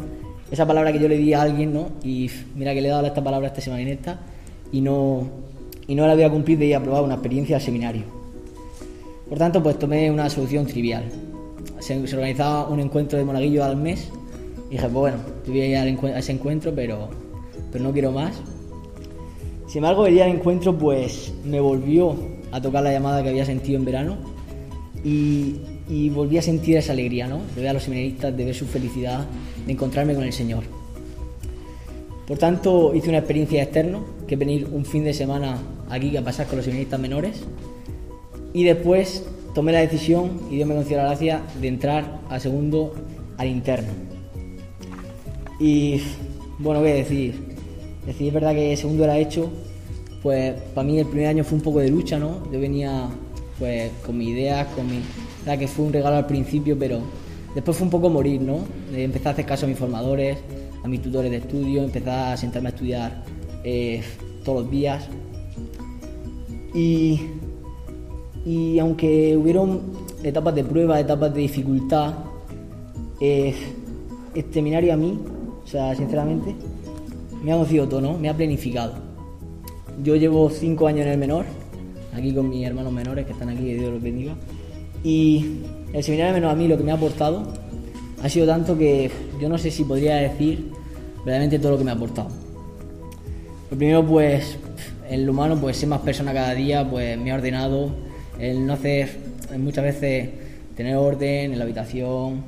esa 0.52 0.68
palabra 0.68 0.94
que 0.94 1.00
yo 1.00 1.08
le 1.08 1.18
di 1.18 1.34
a 1.34 1.42
alguien, 1.42 1.74
¿no? 1.74 1.90
Y 2.04 2.30
mira 2.56 2.74
que 2.74 2.82
le 2.82 2.88
he 2.88 2.92
dado 2.92 3.06
esta 3.06 3.24
palabra 3.24 3.48
esta 3.48 3.62
semana 3.62 3.82
en 3.82 3.88
esta 3.90 4.20
y 4.72 4.82
no, 4.82 5.28
y 5.88 5.96
no 5.96 6.06
la 6.06 6.14
voy 6.14 6.24
a 6.24 6.30
cumplir 6.30 6.58
de 6.60 6.66
ir 6.66 6.76
a 6.76 6.84
probar 6.84 7.04
una 7.04 7.16
experiencia 7.16 7.56
al 7.56 7.62
seminario. 7.62 8.04
Por 9.28 9.38
tanto, 9.38 9.64
pues 9.64 9.80
tomé 9.80 10.12
una 10.12 10.30
solución 10.30 10.66
trivial. 10.66 11.06
Se, 11.80 12.08
se 12.08 12.16
organizaba 12.16 12.68
un 12.68 12.80
encuentro 12.80 13.18
de 13.18 13.26
monaguillo 13.26 13.64
al 13.64 13.78
mes 13.78 14.12
dije, 14.74 14.88
pues 14.88 14.94
bueno, 14.94 15.18
voy 15.48 15.62
a 15.62 15.68
ir 15.68 15.78
a 15.78 16.20
ese 16.20 16.32
encuentro, 16.32 16.74
pero, 16.74 17.10
pero 17.72 17.84
no 17.84 17.94
quiero 17.94 18.12
más. 18.12 18.36
Sin 19.68 19.78
embargo, 19.78 20.08
el 20.08 20.16
día 20.16 20.26
del 20.26 20.38
encuentro, 20.38 20.76
pues 20.78 21.32
me 21.46 21.60
volvió 21.60 22.16
a 22.52 22.60
tocar 22.60 22.84
la 22.84 22.92
llamada 22.92 23.22
que 23.22 23.30
había 23.30 23.46
sentido 23.46 23.78
en 23.78 23.86
verano 23.86 24.18
y, 25.04 25.58
y 25.88 26.10
volví 26.10 26.38
a 26.38 26.42
sentir 26.42 26.78
esa 26.78 26.94
alegría, 26.94 27.28
¿no? 27.28 27.40
De 27.56 27.62
ver 27.62 27.70
a 27.70 27.74
los 27.74 27.84
seminaristas, 27.84 28.36
de 28.36 28.46
ver 28.46 28.56
su 28.56 28.66
felicidad, 28.66 29.26
de 29.66 29.72
encontrarme 29.72 30.16
con 30.16 30.24
el 30.24 30.34
Señor. 30.34 30.64
Por 32.28 32.40
tanto, 32.40 32.96
hice 32.96 33.10
una 33.10 33.20
experiencia 33.20 33.62
externa, 33.62 34.00
que 34.28 34.36
es 34.36 34.40
venir 34.40 34.68
un 34.72 34.86
fin 34.86 35.04
de 35.04 35.14
semana 35.14 35.58
aquí 35.90 36.18
a 36.18 36.24
pasar 36.24 36.48
con 36.48 36.58
los 36.58 36.66
seminaristas 36.66 37.00
menores. 37.00 37.44
Y 38.54 38.64
después 38.64 39.24
tomé 39.54 39.72
la 39.72 39.82
decisión, 39.82 40.40
y 40.50 40.56
Dios 40.56 40.68
me 40.68 40.74
concedió 40.74 40.98
la 40.98 41.10
gracia, 41.10 41.42
de 41.62 41.68
entrar 41.68 42.22
al 42.30 42.42
segundo, 42.42 42.94
al 43.38 43.48
interno. 43.48 44.13
Y 45.64 46.02
bueno, 46.60 46.84
¿qué 46.84 46.94
decir? 46.94 47.56
Decir, 48.06 48.28
es 48.28 48.34
verdad 48.34 48.54
que 48.54 48.76
segundo 48.76 49.06
era 49.06 49.18
hecho, 49.18 49.50
pues 50.22 50.60
para 50.76 50.86
mí 50.86 51.00
el 51.00 51.06
primer 51.06 51.28
año 51.28 51.46
fue 51.46 51.58
un 51.58 51.64
poco 51.64 51.80
de 51.80 51.88
lucha, 51.90 52.20
¿no? 52.20 52.44
Yo 52.52 52.60
venía 52.60 53.08
pues 53.58 53.90
con 54.06 54.18
mis 54.18 54.28
ideas, 54.28 54.68
con 54.76 54.86
mi... 54.88 55.00
verdad 55.46 55.58
que 55.58 55.70
fue 55.70 55.86
un 55.86 55.94
regalo 55.94 56.18
al 56.18 56.28
principio, 56.28 56.78
pero 56.78 57.00
después 57.56 57.78
fue 57.78 57.86
un 57.86 57.92
poco 57.92 58.10
morir, 58.10 58.42
¿no? 58.42 58.60
Empezar 58.94 59.28
a 59.28 59.32
hacer 59.32 59.46
caso 59.46 59.66
a 59.66 59.70
mis 59.70 59.78
formadores, 59.78 60.38
a 60.84 60.88
mis 60.90 61.02
tutores 61.02 61.32
de 61.32 61.38
estudio, 61.38 61.82
empezar 61.82 62.34
a 62.34 62.36
sentarme 62.36 62.68
a 62.68 62.72
estudiar 62.72 63.24
eh, 63.64 64.02
todos 64.44 64.64
los 64.64 64.70
días. 64.70 65.08
Y, 66.74 67.22
y 68.46 68.80
aunque 68.80 69.38
hubieron 69.38 69.80
etapas 70.24 70.56
de 70.56 70.66
prueba, 70.66 71.00
etapas 71.00 71.34
de 71.34 71.40
dificultad, 71.40 72.16
eh, 73.22 73.56
seminario 74.52 74.94
a 74.94 74.98
mí, 74.98 75.18
o 75.64 75.68
sea, 75.68 75.96
sinceramente, 75.96 76.56
me 77.44 77.52
ha 77.52 77.56
conocido 77.56 77.88
todo, 77.88 78.02
¿no? 78.02 78.18
Me 78.18 78.30
ha 78.30 78.36
planificado. 78.36 78.94
Yo 80.04 80.16
llevo 80.16 80.50
cinco 80.50 80.88
años 80.88 81.06
en 81.06 81.14
el 81.14 81.18
menor, 81.18 81.46
aquí 82.14 82.34
con 82.34 82.50
mis 82.50 82.66
hermanos 82.66 82.92
menores 82.92 83.26
que 83.26 83.34
están 83.34 83.50
aquí, 83.50 83.74
Dios 83.74 83.92
los 83.92 84.02
bendiga. 84.02 84.36
Y 85.04 85.60
el 85.92 86.04
seminario 86.04 86.34
menor 86.34 86.52
a 86.52 86.56
mí 86.56 86.68
lo 86.68 86.78
que 86.78 86.84
me 86.84 86.92
ha 86.92 86.96
aportado 86.96 87.44
ha 88.22 88.30
sido 88.30 88.48
tanto 88.48 88.78
que 88.78 89.12
yo 89.42 89.50
no 89.50 89.58
sé 89.58 89.70
si 89.70 89.84
podría 89.84 90.16
decir 90.16 90.72
verdaderamente 91.18 91.60
todo 91.60 91.74
lo 91.74 91.78
que 91.78 91.84
me 91.84 91.92
ha 91.92 91.96
aportado. 91.96 92.30
Lo 93.70 93.78
primero, 93.78 94.06
pues, 94.06 94.58
el 95.10 95.30
humano, 95.30 95.58
pues, 95.60 95.78
ser 95.78 95.90
más 95.90 96.02
persona 96.02 96.34
cada 96.34 96.54
día, 96.54 96.90
pues, 96.90 97.18
me 97.18 97.32
ha 97.32 97.36
ordenado 97.36 97.90
el 98.40 98.66
no 98.66 98.74
hacer, 98.74 99.18
muchas 99.58 99.84
veces, 99.84 100.30
tener 100.76 100.96
orden 100.96 101.52
en 101.52 101.58
la 101.58 101.66
habitación. 101.66 102.44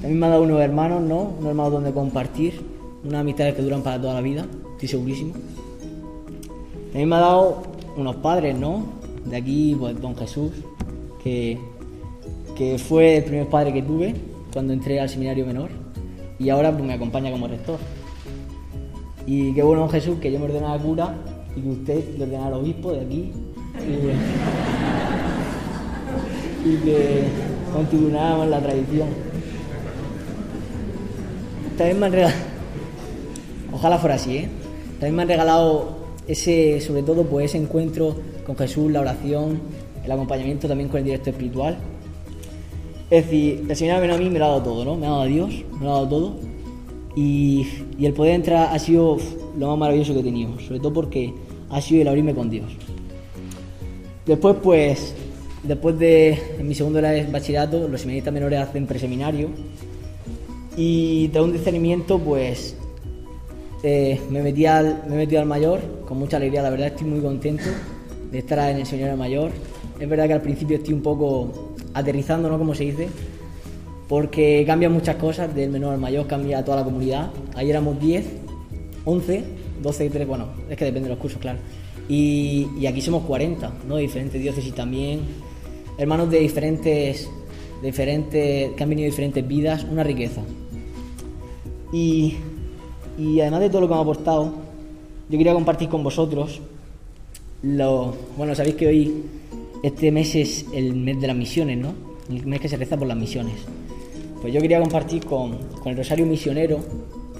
También 0.00 0.18
me 0.18 0.26
ha 0.26 0.30
dado 0.30 0.42
unos 0.42 0.60
hermanos, 0.60 1.02
¿no? 1.02 1.34
Unos 1.38 1.50
hermanos 1.50 1.72
donde 1.72 1.92
compartir, 1.92 2.60
unas 3.04 3.20
amistades 3.20 3.54
que 3.54 3.62
duran 3.62 3.82
para 3.82 4.00
toda 4.00 4.14
la 4.14 4.20
vida, 4.20 4.46
estoy 4.72 4.88
segurísimo. 4.88 5.34
También 6.86 7.08
me 7.08 7.16
ha 7.16 7.20
dado 7.20 7.62
unos 7.96 8.16
padres, 8.16 8.56
¿no? 8.56 8.84
De 9.24 9.36
aquí, 9.36 9.76
pues, 9.78 10.00
don 10.00 10.16
Jesús, 10.16 10.52
que, 11.22 11.58
que 12.56 12.78
fue 12.78 13.18
el 13.18 13.24
primer 13.24 13.48
padre 13.48 13.72
que 13.72 13.82
tuve 13.82 14.14
cuando 14.52 14.72
entré 14.72 15.00
al 15.00 15.08
seminario 15.08 15.46
menor 15.46 15.70
y 16.38 16.48
ahora 16.48 16.72
pues, 16.72 16.84
me 16.84 16.94
acompaña 16.94 17.30
como 17.30 17.46
rector. 17.46 17.78
Y 19.26 19.52
qué 19.52 19.62
bueno 19.62 19.88
Jesús 19.88 20.18
que 20.18 20.32
yo 20.32 20.38
me 20.38 20.46
ordenaba 20.46 20.78
cura 20.78 21.14
y 21.54 21.60
que 21.60 21.68
usted 21.68 22.16
le 22.16 22.24
ordena 22.24 22.46
al 22.46 22.54
obispo 22.54 22.92
de 22.92 23.00
aquí 23.02 23.32
y, 26.64 26.76
que 26.84 27.24
continuáramos 27.72 28.48
la 28.48 28.60
tradición. 28.60 29.29
También 31.80 31.98
me 31.98 32.04
han 32.04 32.12
regalado, 32.12 32.38
ojalá 33.72 33.96
fuera 33.96 34.16
así, 34.16 34.36
¿eh? 34.36 34.48
También 34.98 35.16
me 35.16 35.22
han 35.22 35.28
regalado 35.28 35.96
ese, 36.28 36.78
sobre 36.82 37.02
todo, 37.02 37.24
pues 37.24 37.46
ese 37.46 37.56
encuentro 37.56 38.16
con 38.44 38.54
Jesús, 38.54 38.92
la 38.92 39.00
oración, 39.00 39.62
el 40.04 40.12
acompañamiento 40.12 40.68
también 40.68 40.90
con 40.90 40.98
el 40.98 41.04
directo 41.04 41.30
espiritual. 41.30 41.78
Es 43.08 43.24
decir, 43.24 43.64
el 43.66 43.74
Señor 43.74 44.10
a 44.10 44.18
mí 44.18 44.28
me 44.28 44.36
ha 44.36 44.40
dado 44.42 44.62
todo, 44.62 44.84
¿no? 44.84 44.96
Me 44.96 45.06
ha 45.06 45.08
dado 45.08 45.22
a 45.22 45.24
Dios, 45.24 45.64
me 45.80 45.86
ha 45.86 45.92
dado 45.92 46.06
todo. 46.06 46.34
Y, 47.16 47.66
y 47.98 48.04
el 48.04 48.12
poder 48.12 48.34
entrar 48.34 48.74
ha 48.74 48.78
sido 48.78 49.16
lo 49.58 49.68
más 49.68 49.78
maravilloso 49.78 50.12
que 50.12 50.20
he 50.20 50.24
tenido, 50.24 50.60
sobre 50.60 50.80
todo 50.80 50.92
porque 50.92 51.32
ha 51.70 51.80
sido 51.80 52.02
el 52.02 52.08
abrirme 52.08 52.34
con 52.34 52.50
Dios. 52.50 52.70
Después, 54.26 54.54
pues, 54.62 55.14
después 55.62 55.98
de 55.98 56.38
en 56.58 56.68
mi 56.68 56.74
segundo 56.74 57.00
de 57.00 57.22
bachillerato, 57.22 57.88
los 57.88 58.02
seminaristas 58.02 58.34
menores 58.34 58.60
hacen 58.60 58.86
preseminario 58.86 59.48
y 60.76 61.28
tras 61.28 61.44
un 61.44 61.52
discernimiento, 61.52 62.18
pues, 62.18 62.76
eh, 63.82 64.20
me, 64.30 64.42
metí 64.42 64.66
al, 64.66 65.04
me 65.08 65.16
metí 65.16 65.36
al 65.36 65.46
mayor 65.46 65.80
con 66.06 66.18
mucha 66.18 66.36
alegría, 66.36 66.62
la 66.62 66.70
verdad 66.70 66.88
estoy 66.88 67.06
muy 67.06 67.20
contento 67.20 67.64
de 68.30 68.38
estar 68.38 68.70
en 68.70 68.78
el 68.78 68.86
señor 68.86 69.16
mayor. 69.16 69.50
Es 69.98 70.08
verdad 70.08 70.26
que 70.26 70.34
al 70.34 70.42
principio 70.42 70.76
estoy 70.76 70.94
un 70.94 71.02
poco 71.02 71.74
aterrizando, 71.94 72.48
¿no? 72.48 72.58
Como 72.58 72.74
se 72.74 72.84
dice, 72.84 73.08
porque 74.08 74.64
cambian 74.66 74.92
muchas 74.92 75.16
cosas, 75.16 75.54
del 75.54 75.70
menor 75.70 75.94
al 75.94 76.00
mayor 76.00 76.26
cambia 76.26 76.64
toda 76.64 76.78
la 76.78 76.84
comunidad. 76.84 77.30
Ayer 77.54 77.70
éramos 77.70 78.00
10, 78.00 78.26
11, 79.04 79.44
12 79.82 80.04
y 80.04 80.08
3, 80.08 80.26
bueno, 80.26 80.48
es 80.68 80.76
que 80.76 80.84
depende 80.84 81.08
de 81.08 81.14
los 81.14 81.20
cursos, 81.20 81.40
claro. 81.40 81.58
Y, 82.08 82.86
aquí 82.86 83.00
somos 83.00 83.24
40, 83.24 83.72
¿no? 83.86 83.96
Diferentes 83.96 84.42
diócesis 84.42 84.74
también, 84.74 85.20
hermanos 85.96 86.28
de 86.30 86.40
diferentes, 86.40 87.30
diferentes, 87.82 88.72
que 88.72 88.82
han 88.82 88.88
venido 88.88 89.06
diferentes 89.06 89.46
vidas, 89.46 89.84
una 89.90 90.02
riqueza. 90.04 90.42
Y, 91.92 92.36
y 93.18 93.40
además 93.40 93.60
de 93.60 93.68
todo 93.68 93.82
lo 93.82 93.88
que 93.88 93.94
me 93.94 93.98
ha 93.98 94.02
aportado, 94.02 94.52
yo 95.28 95.38
quería 95.38 95.52
compartir 95.54 95.88
con 95.88 96.02
vosotros 96.02 96.60
lo, 97.62 98.14
bueno, 98.36 98.54
sabéis 98.54 98.76
que 98.76 98.86
hoy, 98.86 99.24
este 99.82 100.10
mes 100.10 100.34
es 100.34 100.66
el 100.72 100.94
mes 100.94 101.20
de 101.20 101.26
las 101.26 101.36
misiones, 101.36 101.78
¿no? 101.78 101.94
El 102.28 102.46
mes 102.46 102.60
que 102.60 102.68
se 102.68 102.76
reza 102.76 102.96
por 102.96 103.06
las 103.06 103.16
misiones. 103.16 103.54
Pues 104.40 104.52
yo 104.54 104.60
quería 104.60 104.80
compartir 104.80 105.24
con, 105.24 105.58
con 105.82 105.88
el 105.92 105.96
Rosario 105.96 106.24
Misionero, 106.26 106.78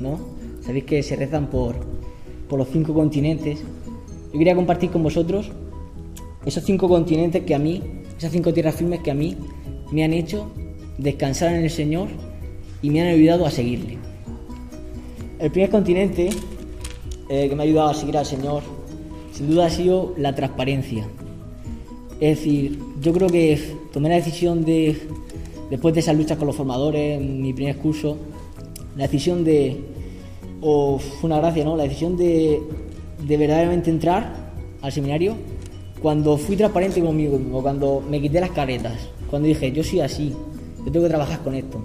¿no? 0.01 0.19
Sabéis 0.63 0.85
que 0.85 1.03
se 1.03 1.17
rezan 1.17 1.47
por, 1.47 1.77
por 2.49 2.59
los 2.59 2.69
cinco 2.69 2.93
continentes 2.93 3.61
yo 4.33 4.39
quería 4.39 4.55
compartir 4.55 4.91
con 4.91 5.03
vosotros 5.03 5.51
esos 6.45 6.63
cinco 6.65 6.89
continentes 6.89 7.43
que 7.43 7.55
a 7.55 7.59
mí, 7.59 7.83
esas 8.17 8.31
cinco 8.31 8.53
tierras 8.53 8.77
firmes 8.77 9.01
que 9.01 9.11
a 9.11 9.15
mí 9.15 9.37
me 9.91 10.05
han 10.05 10.13
hecho 10.13 10.51
descansar 10.99 11.55
en 11.55 11.65
el 11.65 11.71
Señor 11.71 12.09
y 12.83 12.91
me 12.91 13.03
han 13.03 13.09
ayudado 13.09 13.47
a 13.47 13.51
seguirle. 13.51 13.99
El 15.39 15.51
primer 15.51 15.71
continente 15.71 16.31
eh, 17.29 17.49
que 17.49 17.57
me 17.57 17.63
ha 17.63 17.67
ayudado 17.67 17.91
a 17.91 17.95
seguir 17.95 18.17
al 18.17 18.27
Señor, 18.27 18.63
sin 19.33 19.49
duda 19.51 19.67
ha 19.67 19.71
sido 19.71 20.15
la 20.17 20.35
transparencia. 20.35 21.07
Es 22.21 22.39
decir, 22.39 22.79
yo 23.01 23.13
creo 23.13 23.29
que 23.29 23.59
tomé 23.93 24.11
la 24.11 24.17
decisión 24.17 24.65
de, 24.65 24.99
después 25.71 25.95
de 25.95 26.01
esas 26.01 26.17
luchas 26.17 26.37
con 26.37 26.47
los 26.47 26.57
formadores, 26.57 27.19
en 27.19 27.41
mi 27.41 27.53
primer 27.53 27.77
curso, 27.79 28.17
la 28.97 29.05
decisión 29.05 29.45
de, 29.45 29.79
o 30.61 30.99
fue 30.99 31.29
una 31.29 31.39
gracia, 31.39 31.65
¿no? 31.65 31.77
La 31.77 31.85
decisión 31.85 32.17
de 32.17 32.61
de 33.27 33.37
verdaderamente 33.37 33.91
entrar 33.91 34.33
al 34.83 34.93
seminario 34.93 35.35
cuando 36.01 36.37
fui 36.39 36.57
transparente 36.57 37.01
conmigo 37.01 37.39
cuando 37.63 38.03
me 38.09 38.21
quité 38.21 38.41
las 38.41 38.51
caretas, 38.51 38.95
cuando 39.31 39.49
dije, 39.49 39.73
yo 39.73 39.83
soy 39.83 40.01
así, 40.01 40.35
yo 40.85 40.93
tengo 40.93 41.05
que 41.05 41.11
trabajar 41.11 41.41
con 41.43 41.55
esto, 41.55 41.83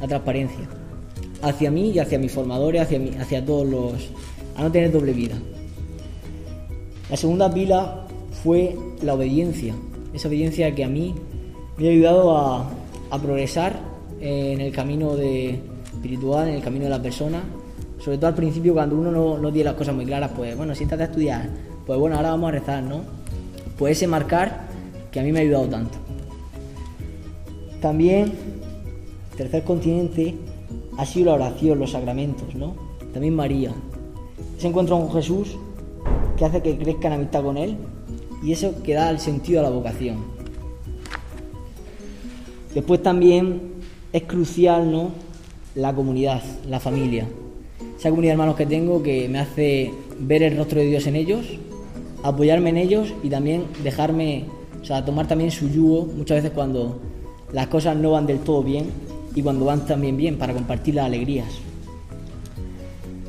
la 0.00 0.08
transparencia, 0.08 0.68
hacia 1.42 1.70
mí 1.70 1.90
y 1.90 1.98
hacia 1.98 2.18
mis 2.18 2.32
formadores, 2.32 2.82
hacia, 2.82 2.98
mí, 2.98 3.12
hacia 3.18 3.44
todos 3.44 3.66
los... 3.66 4.10
a 4.56 4.64
no 4.64 4.72
tener 4.72 4.92
doble 4.92 5.12
vida. 5.12 5.36
La 7.08 7.16
segunda 7.16 7.52
pila 7.52 8.06
fue 8.42 8.76
la 9.02 9.14
obediencia, 9.14 9.74
esa 10.12 10.28
obediencia 10.28 10.74
que 10.74 10.84
a 10.84 10.88
mí 10.88 11.14
me 11.78 11.88
ha 11.88 11.90
ayudado 11.90 12.36
a, 12.36 12.72
progresar 13.22 13.80
en 14.20 14.60
el 14.60 14.72
camino 14.72 15.16
de 15.16 15.58
espiritual, 15.94 16.48
en 16.48 16.56
el 16.56 16.62
camino 16.62 16.84
de 16.84 16.90
la 16.90 17.00
persona 17.00 17.42
sobre 18.06 18.18
todo 18.18 18.28
al 18.28 18.34
principio 18.34 18.72
cuando 18.72 18.94
uno 18.94 19.10
no, 19.36 19.52
tiene 19.52 19.64
las 19.64 19.74
cosas 19.74 19.92
muy 19.92 20.04
claras, 20.04 20.30
pues 20.36 20.56
bueno, 20.56 20.76
siéntate 20.76 21.02
a 21.02 21.06
estudiar, 21.06 21.48
pues 21.84 21.98
bueno, 21.98 22.14
ahora 22.14 22.30
vamos 22.30 22.50
a 22.50 22.52
rezar, 22.52 22.80
¿no? 22.80 23.00
Pues 23.76 23.96
ese 23.96 24.06
marcar 24.06 24.60
que 25.10 25.18
a 25.18 25.24
mí 25.24 25.32
me 25.32 25.40
ha 25.40 25.42
ayudado 25.42 25.66
tanto. 25.66 26.05
También, 27.80 28.32
tercer 29.36 29.64
continente, 29.64 30.34
ha 30.96 31.06
sido 31.06 31.26
la 31.26 31.34
oración, 31.34 31.78
los 31.78 31.92
sacramentos, 31.92 32.54
¿no? 32.54 32.74
También 33.12 33.34
María. 33.34 33.72
Ese 34.58 34.68
encuentro 34.68 34.98
con 34.98 35.12
Jesús 35.12 35.56
que 36.36 36.44
hace 36.44 36.62
que 36.62 36.76
crezca 36.76 37.08
en 37.08 37.14
amistad 37.14 37.42
con 37.42 37.56
Él 37.56 37.76
y 38.42 38.52
eso 38.52 38.82
que 38.82 38.94
da 38.94 39.10
el 39.10 39.18
sentido 39.18 39.60
a 39.60 39.62
la 39.62 39.70
vocación. 39.70 40.16
Después 42.74 43.02
también 43.02 43.60
es 44.12 44.22
crucial, 44.24 44.90
¿no? 44.90 45.10
La 45.74 45.94
comunidad, 45.94 46.42
la 46.68 46.80
familia 46.80 47.26
esa 47.98 48.10
comunidad 48.10 48.30
de 48.30 48.32
hermanos 48.32 48.56
que 48.56 48.66
tengo 48.66 49.02
que 49.02 49.28
me 49.28 49.38
hace 49.38 49.90
ver 50.18 50.42
el 50.42 50.56
rostro 50.56 50.80
de 50.80 50.86
Dios 50.86 51.06
en 51.06 51.16
ellos, 51.16 51.46
apoyarme 52.22 52.70
en 52.70 52.76
ellos 52.76 53.14
y 53.22 53.30
también 53.30 53.64
dejarme, 53.82 54.44
o 54.82 54.84
sea, 54.84 55.04
tomar 55.04 55.26
también 55.26 55.50
su 55.50 55.68
yugo 55.68 56.04
muchas 56.04 56.38
veces 56.38 56.50
cuando 56.50 57.00
las 57.52 57.66
cosas 57.68 57.96
no 57.96 58.12
van 58.12 58.26
del 58.26 58.40
todo 58.40 58.62
bien 58.62 58.86
y 59.34 59.42
cuando 59.42 59.66
van 59.66 59.86
también 59.86 60.16
bien 60.16 60.38
para 60.38 60.54
compartir 60.54 60.94
las 60.94 61.06
alegrías. 61.06 61.48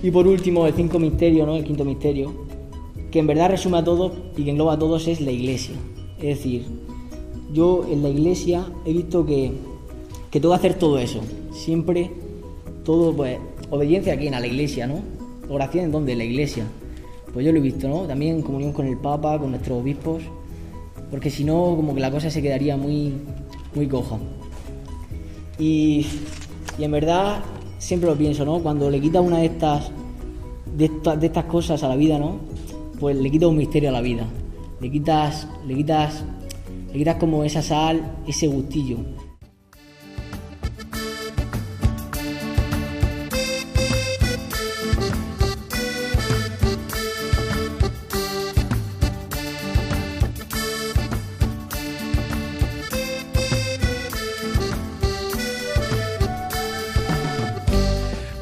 Y 0.02 0.12
por 0.12 0.28
último, 0.28 0.68
el 0.68 0.74
cinco 0.74 1.00
misterio, 1.00 1.46
¿no? 1.46 1.56
El 1.56 1.64
quinto 1.64 1.84
misterio, 1.84 2.32
que 3.12 3.20
en 3.20 3.28
verdad 3.28 3.50
resume 3.50 3.80
a 3.80 3.84
todos 3.84 4.14
y 4.36 4.44
que 4.44 4.52
engloba 4.52 4.74
a 4.74 4.80
todos 4.80 5.08
es 5.08 5.22
la 5.22 5.32
iglesia. 5.32 5.76
Es 6.20 6.38
decir, 6.38 6.66
yo 7.54 7.86
en 7.90 8.04
la 8.04 8.10
iglesia 8.10 8.66
he 8.86 8.94
visto 8.94 9.26
que, 9.26 9.52
que 10.30 10.40
tengo 10.40 10.54
que 10.54 10.60
hacer 10.60 10.74
todo 10.76 11.00
eso. 11.00 11.22
Siempre, 11.52 12.12
todo, 12.84 13.16
pues, 13.16 13.40
obediencia 13.70 14.14
aquí 14.14 14.28
en 14.28 14.34
la 14.34 14.46
iglesia, 14.46 14.88
¿no? 14.88 15.00
Oración 15.50 15.86
en 15.86 15.92
donde, 15.92 16.12
en 16.14 16.20
la 16.20 16.26
iglesia. 16.26 16.66
Pues 17.34 17.46
yo 17.46 17.52
lo 17.52 17.58
he 17.58 17.62
visto, 17.62 17.88
¿no? 17.88 18.02
También 18.02 18.38
en 18.38 18.42
comunión 18.42 18.74
con 18.74 18.88
el 18.88 18.98
Papa, 18.98 19.40
con 19.40 19.52
nuestros 19.52 19.82
obispos, 19.82 20.24
porque 21.10 21.30
si 21.30 21.44
no, 21.44 21.76
como 21.76 21.94
que 21.94 22.02
la 22.02 22.12
cosa 22.12 22.30
se 22.30 22.42
quedaría 22.42 22.78
muy, 22.78 23.14
muy 23.78 23.88
coja. 23.88 24.18
Y, 25.58 26.06
y 26.78 26.84
en 26.84 26.92
verdad, 26.92 27.40
siempre 27.78 28.10
lo 28.10 28.16
pienso, 28.18 28.44
¿no? 28.44 28.60
Cuando 28.60 28.90
le 28.90 29.00
quitas 29.00 29.24
una 29.24 29.38
de 29.38 29.46
estas, 29.46 29.92
de, 30.76 30.92
de 31.20 31.26
estas 31.26 31.46
cosas 31.46 31.82
a 31.84 31.88
la 31.88 31.96
vida, 31.96 32.20
¿no? 32.20 32.40
Pues 33.00 33.16
le 33.16 33.32
quitas 33.32 33.50
un 33.50 33.58
misterio 33.58 33.90
a 33.90 33.94
la 33.94 34.02
vida. 34.02 34.28
Le 34.82 34.92
quitas, 34.92 35.48
le 35.66 35.76
quitas, 35.76 36.24
le 36.92 36.98
quitas 36.98 37.16
como 37.16 37.44
esa 37.44 37.62
sal, 37.62 38.18
ese 38.28 38.48
gustillo. 38.48 38.98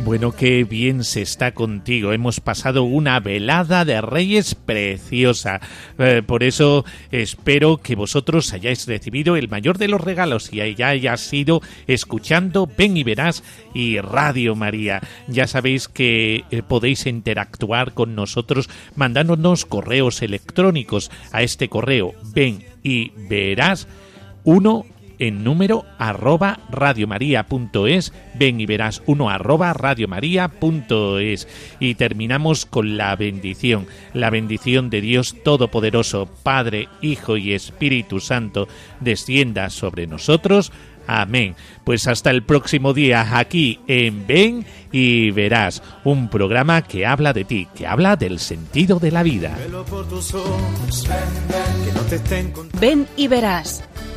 Bueno, 0.05 0.33
qué 0.33 0.63
bien 0.65 1.03
se 1.03 1.23
está 1.23 1.55
contigo. 1.55 2.13
Hemos 2.13 2.39
pasado 2.39 2.83
una 2.83 3.19
velada 3.19 3.85
de 3.85 3.99
reyes 4.01 4.53
preciosa. 4.53 5.61
Eh, 5.97 6.21
por 6.23 6.43
eso 6.43 6.85
espero 7.09 7.77
que 7.77 7.95
vosotros 7.95 8.53
hayáis 8.53 8.85
recibido 8.85 9.35
el 9.35 9.49
mayor 9.49 9.79
de 9.79 9.87
los 9.87 9.99
regalos 9.99 10.53
y 10.53 10.75
ya 10.75 10.89
hayas 10.89 11.21
sido 11.21 11.61
escuchando 11.87 12.69
Ven 12.77 12.97
y 12.97 13.03
Verás 13.03 13.43
y 13.73 13.99
Radio 13.99 14.53
María. 14.53 15.01
Ya 15.27 15.47
sabéis 15.47 15.87
que 15.87 16.43
eh, 16.51 16.61
podéis 16.61 17.07
interactuar 17.07 17.95
con 17.95 18.13
nosotros 18.13 18.69
mandándonos 18.95 19.65
correos 19.65 20.21
electrónicos 20.21 21.09
a 21.31 21.41
este 21.41 21.67
correo 21.67 22.13
ven 22.31 22.63
y 22.83 23.09
verás 23.27 23.87
uno 24.43 24.85
en 25.19 25.43
número 25.43 25.85
arroba 25.97 26.59
radiomaria.es. 26.69 28.13
Ven 28.35 28.59
y 28.59 28.65
verás 28.65 29.01
uno 29.05 29.29
arroba 29.29 29.73
radiomaria.es. 29.73 31.47
Y 31.79 31.95
terminamos 31.95 32.65
con 32.65 32.97
la 32.97 33.15
bendición. 33.15 33.87
La 34.13 34.29
bendición 34.29 34.89
de 34.89 35.01
Dios 35.01 35.35
Todopoderoso, 35.43 36.29
Padre, 36.43 36.89
Hijo 37.01 37.37
y 37.37 37.53
Espíritu 37.53 38.19
Santo, 38.19 38.67
descienda 38.99 39.69
sobre 39.69 40.07
nosotros 40.07 40.71
Amén. 41.07 41.55
Pues 41.83 42.07
hasta 42.07 42.31
el 42.31 42.43
próximo 42.43 42.93
día 42.93 43.37
aquí 43.37 43.79
en 43.87 44.25
Ven 44.25 44.65
y 44.91 45.31
Verás, 45.31 45.83
un 46.03 46.29
programa 46.29 46.81
que 46.81 47.05
habla 47.05 47.33
de 47.33 47.45
ti, 47.45 47.67
que 47.75 47.85
habla 47.85 48.15
del 48.15 48.39
sentido 48.39 48.99
de 48.99 49.11
la 49.11 49.23
vida. 49.23 49.57
Ven 52.79 53.07
y 53.15 53.27
Verás, 53.27 53.83